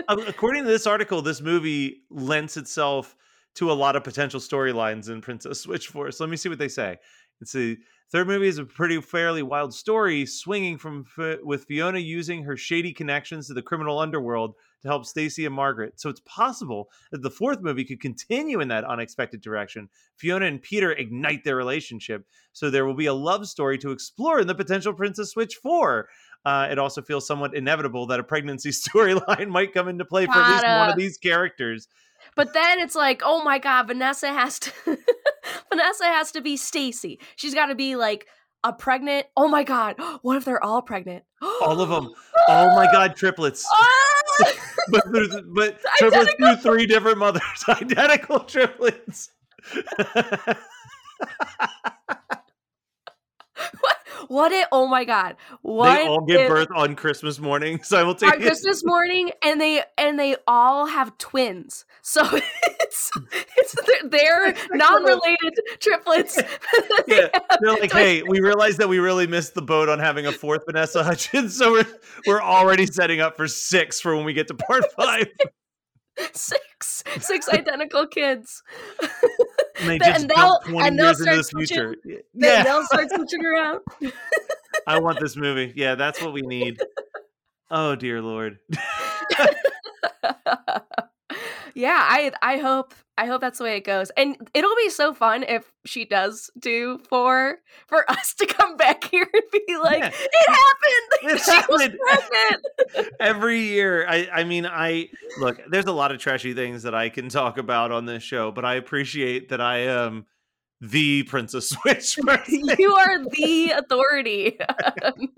Um, 0.09 0.21
According 0.27 0.65
to 0.65 0.71
this 0.71 0.87
article, 0.87 1.23
this 1.23 1.41
movie 1.41 2.03
lends 2.11 2.57
itself 2.57 3.15
to 3.57 3.71
a 3.71 3.75
lot 3.75 3.97
of 3.97 4.05
potential 4.05 4.41
storylines 4.41 5.09
in 5.09 5.21
Princess 5.21 5.61
Switch 5.61 5.89
Force. 5.89 6.21
Let 6.21 6.29
me 6.29 6.37
see 6.37 6.49
what 6.49 6.59
they 6.59 6.69
say. 6.69 6.99
It's 7.41 7.55
a 7.55 7.77
third 8.11 8.27
movie 8.27 8.49
is 8.49 8.59
a 8.59 8.65
pretty 8.65 9.01
fairly 9.01 9.43
wild 9.43 9.75
story, 9.75 10.27
swinging 10.27 10.79
from 10.79 11.05
with 11.43 11.65
Fiona 11.65 11.99
using 11.99 12.45
her 12.45 12.57
shady 12.57 12.93
connections 12.93 13.47
to 13.47 13.55
the 13.55 13.63
criminal 13.63 13.99
underworld 13.99 14.55
to 14.83 14.89
help 14.89 15.05
Stacy 15.05 15.47
and 15.47 15.55
Margaret. 15.55 16.01
So 16.01 16.11
it's 16.11 16.21
possible 16.21 16.89
that 17.11 17.23
the 17.23 17.31
fourth 17.31 17.61
movie 17.61 17.85
could 17.85 18.01
continue 18.01 18.61
in 18.61 18.69
that 18.69 18.85
unexpected 18.85 19.41
direction. 19.41 19.89
Fiona 20.17 20.47
and 20.47 20.63
Peter 20.63 20.93
ignite 20.93 21.45
their 21.45 21.57
relationship, 21.57 22.27
so 22.53 22.71
there 22.71 22.87
will 22.87 22.95
be 22.95 23.07
a 23.07 23.15
love 23.15 23.47
story 23.49 23.79
to 23.79 23.91
explore 23.91 24.41
in 24.41 24.47
the 24.47 24.55
potential 24.55 24.93
Princess 24.93 25.31
Switch 25.31 25.57
Four. 25.57 26.09
Uh, 26.45 26.69
it 26.71 26.79
also 26.79 27.03
feels 27.03 27.27
somewhat 27.27 27.57
inevitable 27.57 28.07
that 28.07 28.21
a 28.21 28.25
pregnancy 28.25 28.71
storyline 28.71 29.49
might 29.49 29.75
come 29.75 29.89
into 29.89 30.05
play 30.05 30.27
for 30.27 30.33
at 30.33 30.51
least 30.51 30.65
one 30.65 30.91
of 30.91 30.97
these 30.97 31.19
characters. 31.19 31.89
But 32.35 32.53
then 32.53 32.81
it's 32.81 32.95
like, 32.95 33.23
oh 33.25 33.43
my 33.43 33.59
god, 33.59 33.89
Vanessa 33.89 34.33
has 34.33 34.59
to 34.61 34.99
Vanessa 35.77 36.05
has 36.05 36.33
to 36.33 36.41
be 36.41 36.57
Stacy. 36.57 37.21
She's 37.37 37.55
got 37.55 37.67
to 37.67 37.75
be 37.75 37.97
like 37.97 38.27
a 38.65 38.73
pregnant. 38.73 39.27
Oh 39.37 39.49
my 39.49 39.63
god, 39.63 39.97
what 40.23 40.37
if 40.37 40.45
they're 40.45 40.63
all 40.63 40.83
pregnant? 40.83 41.25
All 41.61 41.81
of 41.81 41.89
them. 41.89 42.13
Oh 42.49 42.75
my 42.75 42.87
god, 42.93 43.17
triplets. 43.17 43.67
Ah! 43.75 44.13
but 44.91 45.03
there's, 45.13 45.35
but 45.55 45.79
triplets 45.97 46.35
through 46.35 46.57
three 46.57 46.87
different 46.87 47.17
mothers, 47.17 47.43
identical 47.69 48.41
triplets. 48.41 49.31
What? 54.29 54.53
It? 54.53 54.67
Oh 54.73 54.87
my 54.87 55.05
god! 55.05 55.37
What 55.63 55.95
they 55.95 56.07
all 56.07 56.25
give 56.25 56.49
birth 56.49 56.69
on 56.75 56.97
Christmas 56.97 57.39
morning 57.39 57.81
So 57.83 57.99
I 57.99 58.03
will 58.03 58.15
take 58.15 58.33
it 58.33 58.37
on. 58.37 58.43
Christmas 58.43 58.85
morning, 58.85 59.31
and 59.43 59.61
they 59.61 59.83
and 59.99 60.19
they 60.19 60.37
all 60.47 60.87
have 60.87 61.17
twins. 61.19 61.85
So 62.03 62.23
it's 62.81 63.11
it's 63.57 63.77
they're, 64.05 64.55
non-related 64.73 65.55
triplets. 65.81 66.39
Yeah, 67.07 67.29
they're 67.61 67.73
like, 67.73 67.91
twins. 67.91 67.93
hey, 67.93 68.23
we 68.23 68.41
realized 68.41 68.79
that 68.79 68.89
we 68.89 68.99
really 68.99 69.27
missed 69.27 69.55
the 69.55 69.63
boat 69.63 69.89
on 69.89 69.99
having 69.99 70.27
a 70.27 70.33
fourth 70.33 70.63
Vanessa 70.67 71.05
Hudgens, 71.05 71.57
so 71.57 71.73
we're 71.73 71.87
we're 72.27 72.43
already 72.43 72.87
setting 72.87 73.21
up 73.21 73.37
for 73.37 73.49
six 73.49 74.01
for 74.01 74.17
when 74.17 74.25
we 74.25 74.33
get 74.33 74.49
to 74.49 74.55
part 74.55 74.85
five. 74.97 75.27
six 76.33 77.05
six 77.21 77.49
identical 77.49 78.07
kids. 78.07 78.63
And 79.81 79.89
they 79.91 79.99
just 79.99 80.29
they'll- 80.29 80.37
jump 80.37 80.65
twenty 80.65 80.89
and 80.89 80.99
they'll 80.99 81.07
years 81.07 81.21
into 81.21 81.37
the 81.37 81.45
switching- 81.45 81.95
future. 82.05 82.23
Yeah, 82.35 82.63
they'll 82.63 82.85
start 82.85 83.09
switching 83.15 83.45
around. 83.45 83.81
I 84.87 84.99
want 85.01 85.21
this 85.21 85.37
movie. 85.37 85.73
Yeah, 85.77 85.95
that's 85.95 86.21
what 86.23 86.33
we 86.33 86.43
need. 86.43 86.81
Oh 87.71 87.95
dear 87.97 88.23
lord. 88.23 88.59
Yeah, 91.77 91.99
I 92.03 92.33
I 92.43 92.57
hope 92.59 92.95
I 93.19 93.27
hope 93.27 93.41
that's 93.41 93.59
the 93.59 93.65
way 93.65 93.77
it 93.77 93.85
goes, 93.85 94.11
and 94.17 94.37
it'll 94.55 94.75
be 94.77 94.91
so 94.91 95.15
fun 95.15 95.43
if 95.45 95.71
she 95.85 96.05
does 96.05 96.51
do 96.59 96.99
four 97.09 97.59
for 97.87 98.11
us 98.11 98.35
to 98.35 98.47
come 98.47 98.77
back 98.77 99.05
here 99.05 99.29
and 99.33 99.43
be 99.67 99.77
like, 99.77 99.99
Yeah. 100.03 100.09
it 100.11 100.49
happened. 100.49 101.13
It 101.23 101.41
she 101.41 101.73
was 101.73 101.89
pregnant. 101.89 103.15
every 103.21 103.61
year 103.61 104.07
i 104.09 104.29
i 104.33 104.45
mean 104.45 104.65
i 104.67 105.09
look 105.41 105.59
there's 105.69 105.87
a 105.87 105.93
lot 105.93 106.13
of 106.13 106.19
trashy 106.19 106.55
things 106.55 106.83
that 106.85 106.95
i 106.95 107.09
can 107.09 107.29
talk 107.29 107.59
about 107.59 107.91
on 107.91 108.05
this 108.05 108.23
show 108.23 108.53
but 108.53 108.65
i 108.65 108.75
appreciate 108.75 109.49
that 109.49 109.61
i 109.61 109.89
um 109.89 110.25
the 110.81 111.23
Princess 111.25 111.71
Switch 111.71 112.17
person. 112.27 112.63
you 112.79 112.95
are 112.95 113.19
the 113.25 113.73
authority 113.77 114.59
on, 115.05 115.29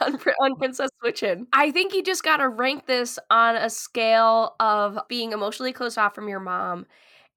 on, 0.00 0.18
on 0.40 0.56
Princess 0.56 0.90
Switchin. 1.02 1.46
I 1.52 1.70
think 1.70 1.94
you 1.94 2.02
just 2.02 2.24
got 2.24 2.38
to 2.38 2.48
rank 2.48 2.86
this 2.86 3.18
on 3.30 3.56
a 3.56 3.70
scale 3.70 4.56
of 4.60 4.98
being 5.08 5.32
emotionally 5.32 5.72
closed 5.72 5.96
off 5.98 6.14
from 6.14 6.28
your 6.28 6.40
mom 6.40 6.86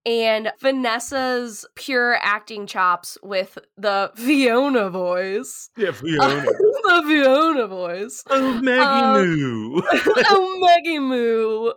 and 0.05 0.51
Vanessa's 0.59 1.65
pure 1.75 2.17
acting 2.21 2.67
chops 2.67 3.17
with 3.23 3.57
the 3.77 4.11
Fiona 4.15 4.89
voice. 4.89 5.69
yeah, 5.77 5.91
Fiona. 5.91 6.41
the 6.83 7.03
Fiona 7.07 7.67
voice. 7.67 8.21
oh, 8.29 8.59
Maggie 8.61 8.81
Um, 8.81 9.37
Moo. 9.37 9.81
oh, 9.93 10.59
Maggie 10.59 10.99
Moo. 10.99 11.71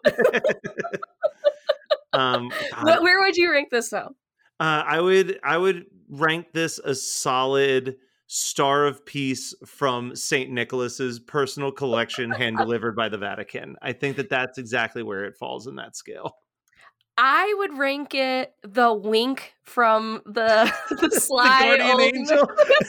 um, 2.13 2.51
God, 2.85 3.03
Where 3.03 3.21
would 3.21 3.37
you 3.37 3.51
rank 3.53 3.69
this 3.71 3.91
though? 3.91 4.15
Uh, 4.59 4.83
I 4.87 5.01
would 5.01 5.39
I 5.45 5.59
would 5.59 5.87
rank 6.09 6.53
this 6.53 6.79
a 6.79 6.95
solid 6.95 7.97
star 8.27 8.87
of 8.87 9.05
peace 9.07 9.55
from 9.65 10.17
Saint 10.17 10.51
Nicholas's 10.51 11.19
personal 11.21 11.71
collection, 11.71 12.31
hand 12.31 12.57
delivered 12.59 12.97
by 12.97 13.09
the 13.09 13.19
Vatican. 13.19 13.77
I 13.83 13.93
think 13.93 14.17
that 14.17 14.31
that's 14.31 14.59
exactly 14.59 15.03
where 15.03 15.25
it 15.25 15.37
falls 15.37 15.67
in 15.67 15.77
that 15.77 15.97
scale. 15.97 16.37
I 17.19 17.55
would 17.59 17.79
rank 17.79 18.15
it 18.15 18.53
the 18.63 18.93
wink 18.93 19.55
from 19.65 20.23
the 20.27 20.73
the 20.91 21.11
sly 21.11 21.77
Guardian 21.77 21.91
old 21.91 22.01
Angel? 22.03 22.47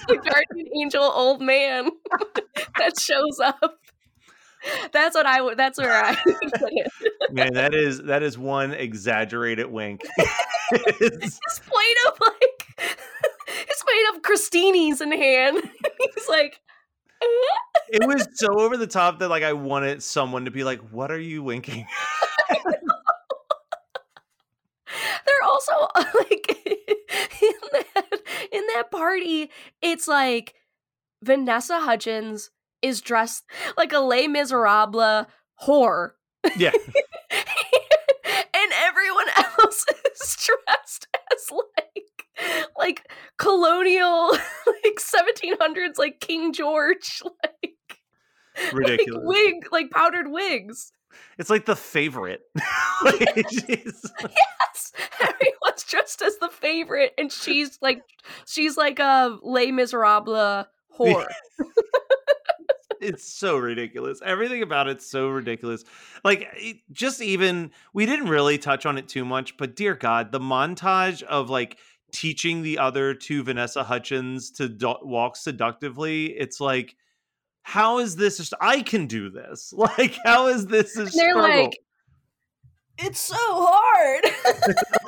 the 0.08 0.16
guardian 0.16 0.68
angel 0.76 1.04
old 1.04 1.42
man 1.42 1.90
that 2.78 3.00
shows 3.00 3.40
up. 3.40 3.80
That's 4.92 5.16
what 5.16 5.26
I 5.26 5.42
would. 5.42 5.58
That's 5.58 5.78
where 5.78 6.04
I 6.04 6.16
put 6.24 6.72
it. 6.72 6.92
Man, 7.32 7.54
that 7.54 7.74
is 7.74 8.02
that 8.04 8.24
is 8.24 8.38
one 8.38 8.74
exaggerated 8.74 9.68
wink. 9.72 10.02
It's- 10.74 11.40
His 11.48 11.60
plate 11.66 11.98
of 12.08 12.20
like 12.20 12.90
it's 13.50 13.84
made 13.86 14.16
of 14.16 14.22
crostinis 14.22 15.02
in 15.02 15.12
hand. 15.12 15.62
He's 16.16 16.28
like, 16.30 16.60
"Eh?" 17.22 17.26
it 17.90 18.08
was 18.08 18.28
so 18.36 18.60
over 18.60 18.78
the 18.78 18.88
top 18.88 19.20
that 19.20 19.30
like 19.30 19.44
I 19.44 19.54
wanted 19.54 20.04
someone 20.04 20.46
to 20.46 20.52
be 20.52 20.64
like, 20.64 20.80
"What 20.92 21.12
are 21.12 21.20
you 21.20 21.44
winking?" 21.44 21.86
they're 25.26 25.44
also 25.44 25.74
like 25.96 26.66
in 26.66 27.54
that 27.74 28.22
in 28.52 28.64
that 28.74 28.90
party 28.92 29.52
it's 29.82 30.08
like 30.08 30.54
vanessa 31.22 31.80
hudgens 31.82 32.50
is 32.82 33.02
dressed 33.02 33.44
like 33.78 33.94
a 33.94 34.00
Les 34.00 34.28
Miserables 34.28 35.26
whore 35.66 36.12
Yeah. 36.56 36.72
and 37.32 38.72
everyone 38.84 39.26
else 39.60 39.86
is 40.14 40.38
dressed 40.46 41.08
as 41.34 41.52
like 41.52 42.68
like 42.78 43.10
colonial 43.38 44.30
like 44.68 45.00
1700s 45.00 45.98
like 45.98 46.20
king 46.20 46.54
george 46.54 47.22
like 47.44 47.74
Ridiculous. 48.74 49.24
like 49.26 49.28
wig 49.28 49.56
like 49.72 49.90
powdered 49.92 50.28
wigs 50.32 50.92
It's 51.40 51.50
like 51.50 51.66
the 51.66 51.76
favorite. 51.76 52.42
Like, 53.04 53.20
yes 53.68 54.92
everyone's 55.20 55.84
dressed 55.88 56.22
as 56.22 56.38
the 56.38 56.50
favorite 56.50 57.14
and 57.18 57.32
she's 57.32 57.78
like 57.82 58.02
she's 58.48 58.78
like 58.78 59.00
a 59.00 59.38
Les 59.44 59.72
Miserables 59.72 60.66
whore 60.98 61.26
it's 63.02 63.32
so 63.32 63.58
ridiculous. 63.58 64.20
Everything 64.26 64.64
about 64.64 64.88
it's 64.88 65.06
so 65.06 65.30
ridiculous. 65.30 65.84
Like 66.24 66.48
it- 66.56 66.78
just 66.92 67.22
even 67.22 67.72
we 67.94 68.06
didn't 68.06 68.28
really 68.30 68.58
touch 68.58 68.86
on 68.86 68.98
it 68.98 69.08
too 69.08 69.24
much, 69.26 69.56
but 69.58 69.76
dear 69.76 69.94
God, 69.96 70.32
the 70.32 70.40
montage 70.40 71.22
of 71.24 71.50
like 71.50 71.78
teaching 72.12 72.62
the 72.64 72.80
other 72.80 73.14
two 73.14 73.44
Vanessa 73.44 73.84
Hudgens 73.84 74.50
to 74.52 74.68
do- 74.70 74.96
walk 75.04 75.36
seductively. 75.36 76.28
It's 76.28 76.60
like, 76.60 76.96
how 77.64 78.00
is 78.00 78.16
this? 78.16 78.38
Just, 78.38 78.54
I 78.62 78.82
can 78.82 79.08
do 79.08 79.30
this. 79.30 79.74
Like, 79.78 80.16
how 80.26 80.48
is 80.48 80.66
this 80.68 80.96
they're 80.96 81.08
struggle? 81.08 81.42
like 81.42 81.78
it's 83.00 83.20
so 83.20 83.36
hard 83.38 84.26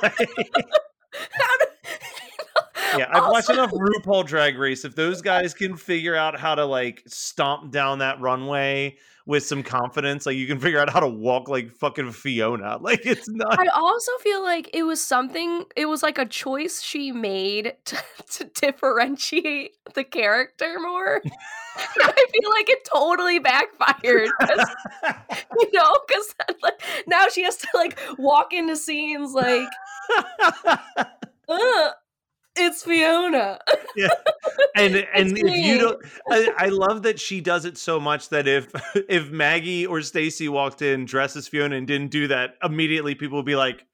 How 0.02 1.58
do- 1.58 1.66
yeah, 2.96 3.06
I've 3.10 3.30
watched 3.30 3.50
enough 3.50 3.70
RuPaul 3.70 4.26
Drag 4.26 4.58
Race. 4.58 4.84
If 4.84 4.94
those 4.94 5.22
guys 5.22 5.54
can 5.54 5.76
figure 5.76 6.14
out 6.14 6.38
how 6.38 6.54
to 6.54 6.64
like 6.64 7.02
stomp 7.06 7.70
down 7.70 7.98
that 7.98 8.20
runway 8.20 8.96
with 9.26 9.44
some 9.44 9.62
confidence, 9.62 10.26
like 10.26 10.36
you 10.36 10.46
can 10.46 10.58
figure 10.58 10.80
out 10.80 10.90
how 10.90 11.00
to 11.00 11.08
walk 11.08 11.48
like 11.48 11.70
fucking 11.70 12.12
Fiona. 12.12 12.78
Like 12.90 13.04
it's 13.04 13.28
not. 13.28 13.58
I 13.60 13.66
also 13.68 14.10
feel 14.20 14.42
like 14.42 14.70
it 14.72 14.82
was 14.82 15.00
something, 15.00 15.64
it 15.76 15.86
was 15.86 16.02
like 16.02 16.18
a 16.18 16.26
choice 16.26 16.82
she 16.82 17.12
made 17.12 17.76
to, 17.84 18.02
to 18.32 18.44
differentiate 18.44 19.76
the 19.94 20.02
character 20.02 20.76
more. 20.80 21.22
I 21.76 22.26
feel 22.32 22.50
like 22.50 22.68
it 22.68 22.88
totally 22.92 23.38
backfired. 23.38 24.02
you 24.04 25.70
know, 25.72 25.98
because 26.06 26.34
like, 26.62 26.80
now 27.06 27.26
she 27.32 27.42
has 27.44 27.56
to 27.58 27.68
like 27.74 27.98
walk 28.18 28.52
into 28.52 28.76
scenes 28.76 29.32
like, 29.32 29.68
uh, 31.48 31.90
it's 32.60 32.82
Fiona. 32.82 33.58
yeah, 33.96 34.08
and 34.76 34.94
and 35.14 35.36
if 35.38 35.56
you 35.56 35.78
don't 35.78 36.04
I, 36.30 36.52
I 36.56 36.66
love 36.66 37.02
that 37.02 37.18
she 37.20 37.40
does 37.40 37.64
it 37.64 37.76
so 37.78 37.98
much 38.00 38.28
that 38.30 38.46
if 38.46 38.70
if 39.08 39.30
maggie 39.30 39.86
or 39.86 40.02
stacy 40.02 40.48
walked 40.48 40.82
in 40.82 41.04
dressed 41.04 41.36
as 41.36 41.48
fiona 41.48 41.76
and 41.76 41.86
didn't 41.86 42.10
do 42.10 42.28
that 42.28 42.54
immediately 42.62 43.14
people 43.14 43.38
would 43.38 43.46
be 43.46 43.56
like 43.56 43.84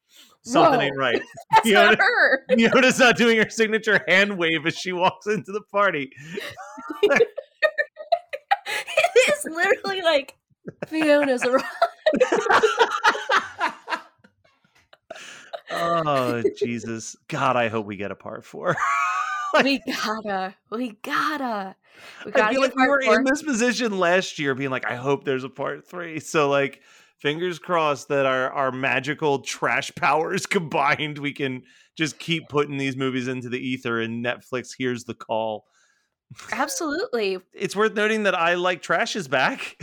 something 0.43 0.79
Whoa. 0.79 0.87
ain't 0.87 0.97
right 0.97 1.23
That's 1.53 1.69
Fiona, 1.69 1.91
not 1.91 1.99
her. 1.99 2.45
fiona's 2.57 2.99
not 2.99 3.17
doing 3.17 3.39
her 3.39 3.51
signature 3.51 4.05
hand 4.07 4.39
wave 4.39 4.67
as 4.67 4.77
she 4.77 4.93
walks 4.93 5.27
into 5.27 5.53
the 5.53 5.62
party 5.73 6.11
it 7.03 7.29
is 9.29 9.45
literally 9.45 10.03
like 10.03 10.35
Fiona's 10.89 11.45
a 11.45 11.59
oh 15.71 16.43
jesus 16.57 17.17
god 17.29 17.57
i 17.57 17.69
hope 17.69 17.87
we 17.87 17.97
get 17.97 18.11
a 18.11 18.14
part 18.17 18.45
four 18.45 18.77
we 19.62 19.81
gotta, 19.87 20.55
we 20.71 20.97
gotta, 21.03 21.75
we 22.25 22.33
I 22.33 22.37
gotta 22.37 22.53
feel 22.53 22.61
like 22.62 22.77
we 22.77 22.87
were 22.89 23.01
four. 23.03 23.19
in 23.19 23.25
this 23.25 23.43
position 23.43 23.99
last 23.99 24.39
year, 24.39 24.55
being 24.55 24.71
like, 24.71 24.85
I 24.85 24.97
hope 24.97 25.25
there's 25.25 25.45
a 25.45 25.49
part 25.49 25.89
three. 25.89 26.21
So, 26.21 26.51
like, 26.51 26.83
fingers 27.19 27.59
crossed 27.59 28.09
that 28.09 28.27
our 28.27 28.51
our 28.51 28.71
magical 28.71 29.39
trash 29.39 29.95
powers 29.95 30.45
combined, 30.47 31.19
we 31.19 31.33
can 31.33 31.62
just 31.97 32.19
keep 32.19 32.49
putting 32.51 32.77
these 32.77 32.97
movies 32.97 33.29
into 33.29 33.49
the 33.49 33.59
ether, 33.59 34.01
and 34.01 34.23
Netflix 34.23 34.75
hears 34.77 35.05
the 35.05 35.14
call. 35.14 35.64
Absolutely, 36.53 37.39
It's 37.55 37.77
worth 37.77 37.95
noting 37.95 38.25
that 38.25 38.35
I 38.35 38.55
like 38.55 38.83
trash 38.83 39.17
is 39.17 39.29
back. 39.29 39.79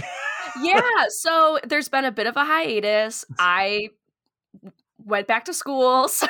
yeah. 0.62 0.82
So 1.10 1.58
there's 1.66 1.90
been 1.90 2.06
a 2.06 2.12
bit 2.12 2.28
of 2.28 2.36
a 2.36 2.46
hiatus. 2.46 3.26
I 3.40 3.90
went 5.06 5.28
back 5.28 5.46
to 5.46 5.54
school, 5.54 6.08
so 6.10 6.28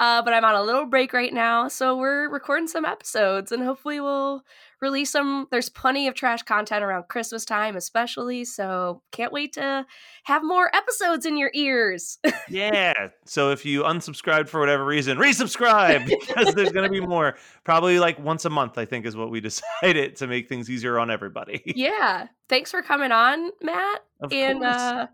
uh, 0.00 0.22
but 0.22 0.32
I'm 0.34 0.44
on 0.44 0.54
a 0.54 0.62
little 0.62 0.86
break 0.86 1.12
right 1.12 1.32
now. 1.32 1.68
So 1.68 1.96
we're 1.96 2.28
recording 2.30 2.68
some 2.68 2.84
episodes, 2.84 3.52
and 3.52 3.62
hopefully 3.62 4.00
we'll 4.00 4.42
release 4.80 5.10
some. 5.10 5.46
There's 5.50 5.68
plenty 5.68 6.06
of 6.08 6.14
trash 6.14 6.42
content 6.42 6.84
around 6.84 7.08
Christmas 7.08 7.44
time, 7.44 7.76
especially. 7.76 8.44
So 8.44 9.02
can't 9.12 9.32
wait 9.32 9.54
to 9.54 9.86
have 10.24 10.42
more 10.44 10.74
episodes 10.74 11.24
in 11.26 11.36
your 11.36 11.50
ears. 11.54 12.18
yeah. 12.48 12.92
So 13.24 13.50
if 13.50 13.64
you 13.64 13.82
unsubscribed 13.82 14.48
for 14.48 14.60
whatever 14.60 14.84
reason, 14.84 15.18
resubscribe 15.18 16.06
because 16.06 16.54
there's 16.54 16.72
going 16.72 16.90
to 16.90 16.92
be 16.92 17.00
more. 17.00 17.36
Probably 17.64 17.98
like 17.98 18.18
once 18.18 18.44
a 18.44 18.50
month, 18.50 18.78
I 18.78 18.84
think, 18.84 19.06
is 19.06 19.16
what 19.16 19.30
we 19.30 19.40
decided 19.82 20.16
to 20.16 20.26
make 20.26 20.48
things 20.48 20.68
easier 20.70 20.98
on 20.98 21.10
everybody. 21.10 21.62
yeah. 21.76 22.28
Thanks 22.48 22.70
for 22.70 22.82
coming 22.82 23.12
on, 23.12 23.50
Matt. 23.60 24.04
Of 24.20 24.32
and 24.32 24.60
course. 24.60 24.76
uh, 24.76 25.06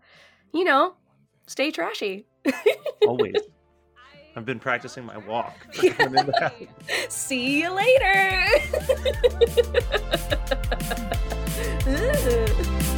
you 0.53 0.63
know, 0.63 0.93
stay 1.47 1.71
trashy. 1.71 2.25
Always. 3.07 3.35
I've 4.35 4.45
been 4.45 4.59
practicing 4.59 5.05
my 5.05 5.17
walk. 5.17 5.53
for 5.73 5.89
coming 5.91 6.19
in 6.21 6.25
the 6.25 6.39
house. 6.39 7.13
See 7.13 7.61
you 7.61 7.69
later. 7.71 8.47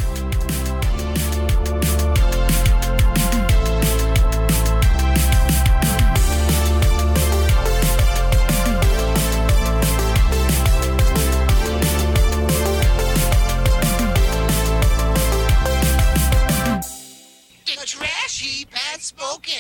trash 18.46 18.58
heap 18.58 18.74
has 18.74 19.02
spoken. 19.02 19.54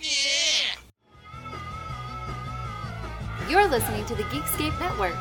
Yeah. 0.00 0.76
You're 3.48 3.68
listening 3.68 4.04
to 4.06 4.14
the 4.14 4.22
Geekscape 4.24 4.78
Network. 4.80 5.14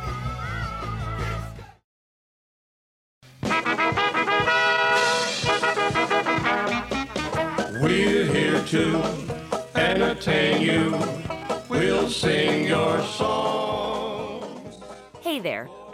We're 7.82 8.26
here 8.26 8.62
to 8.66 9.04
entertain 9.76 10.62
you. 10.62 11.00
We'll 11.70 12.10
sing 12.10 12.68
your 12.68 13.02
songs. 13.04 14.78
Hey 15.22 15.40
there. 15.40 15.70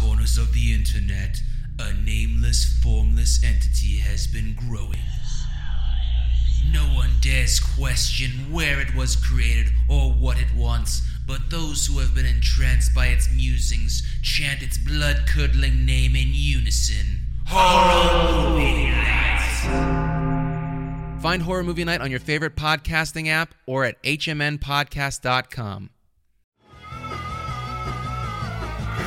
Corners 0.00 0.38
of 0.38 0.54
the 0.54 0.72
internet, 0.72 1.42
a 1.78 1.92
nameless, 1.92 2.64
formless 2.82 3.44
entity 3.44 3.98
has 3.98 4.26
been 4.26 4.56
growing. 4.56 5.04
No 6.72 6.84
one 6.94 7.10
dares 7.20 7.60
question 7.60 8.50
where 8.50 8.80
it 8.80 8.94
was 8.94 9.14
created 9.14 9.72
or 9.88 10.10
what 10.12 10.38
it 10.40 10.54
wants, 10.56 11.02
but 11.26 11.50
those 11.50 11.86
who 11.86 11.98
have 11.98 12.14
been 12.14 12.24
entranced 12.24 12.94
by 12.94 13.08
its 13.08 13.28
musings 13.34 14.02
chant 14.22 14.62
its 14.62 14.78
blood 14.78 15.24
curdling 15.26 15.84
name 15.84 16.16
in 16.16 16.28
unison 16.30 17.20
Horror 17.46 18.52
Movie 18.52 18.90
Night! 18.90 19.60
Find 21.20 21.42
Horror 21.42 21.64
Movie 21.64 21.84
Night 21.84 22.00
on 22.00 22.10
your 22.10 22.20
favorite 22.20 22.56
podcasting 22.56 23.28
app 23.28 23.54
or 23.66 23.84
at 23.84 24.02
hmnpodcast.com. 24.02 25.90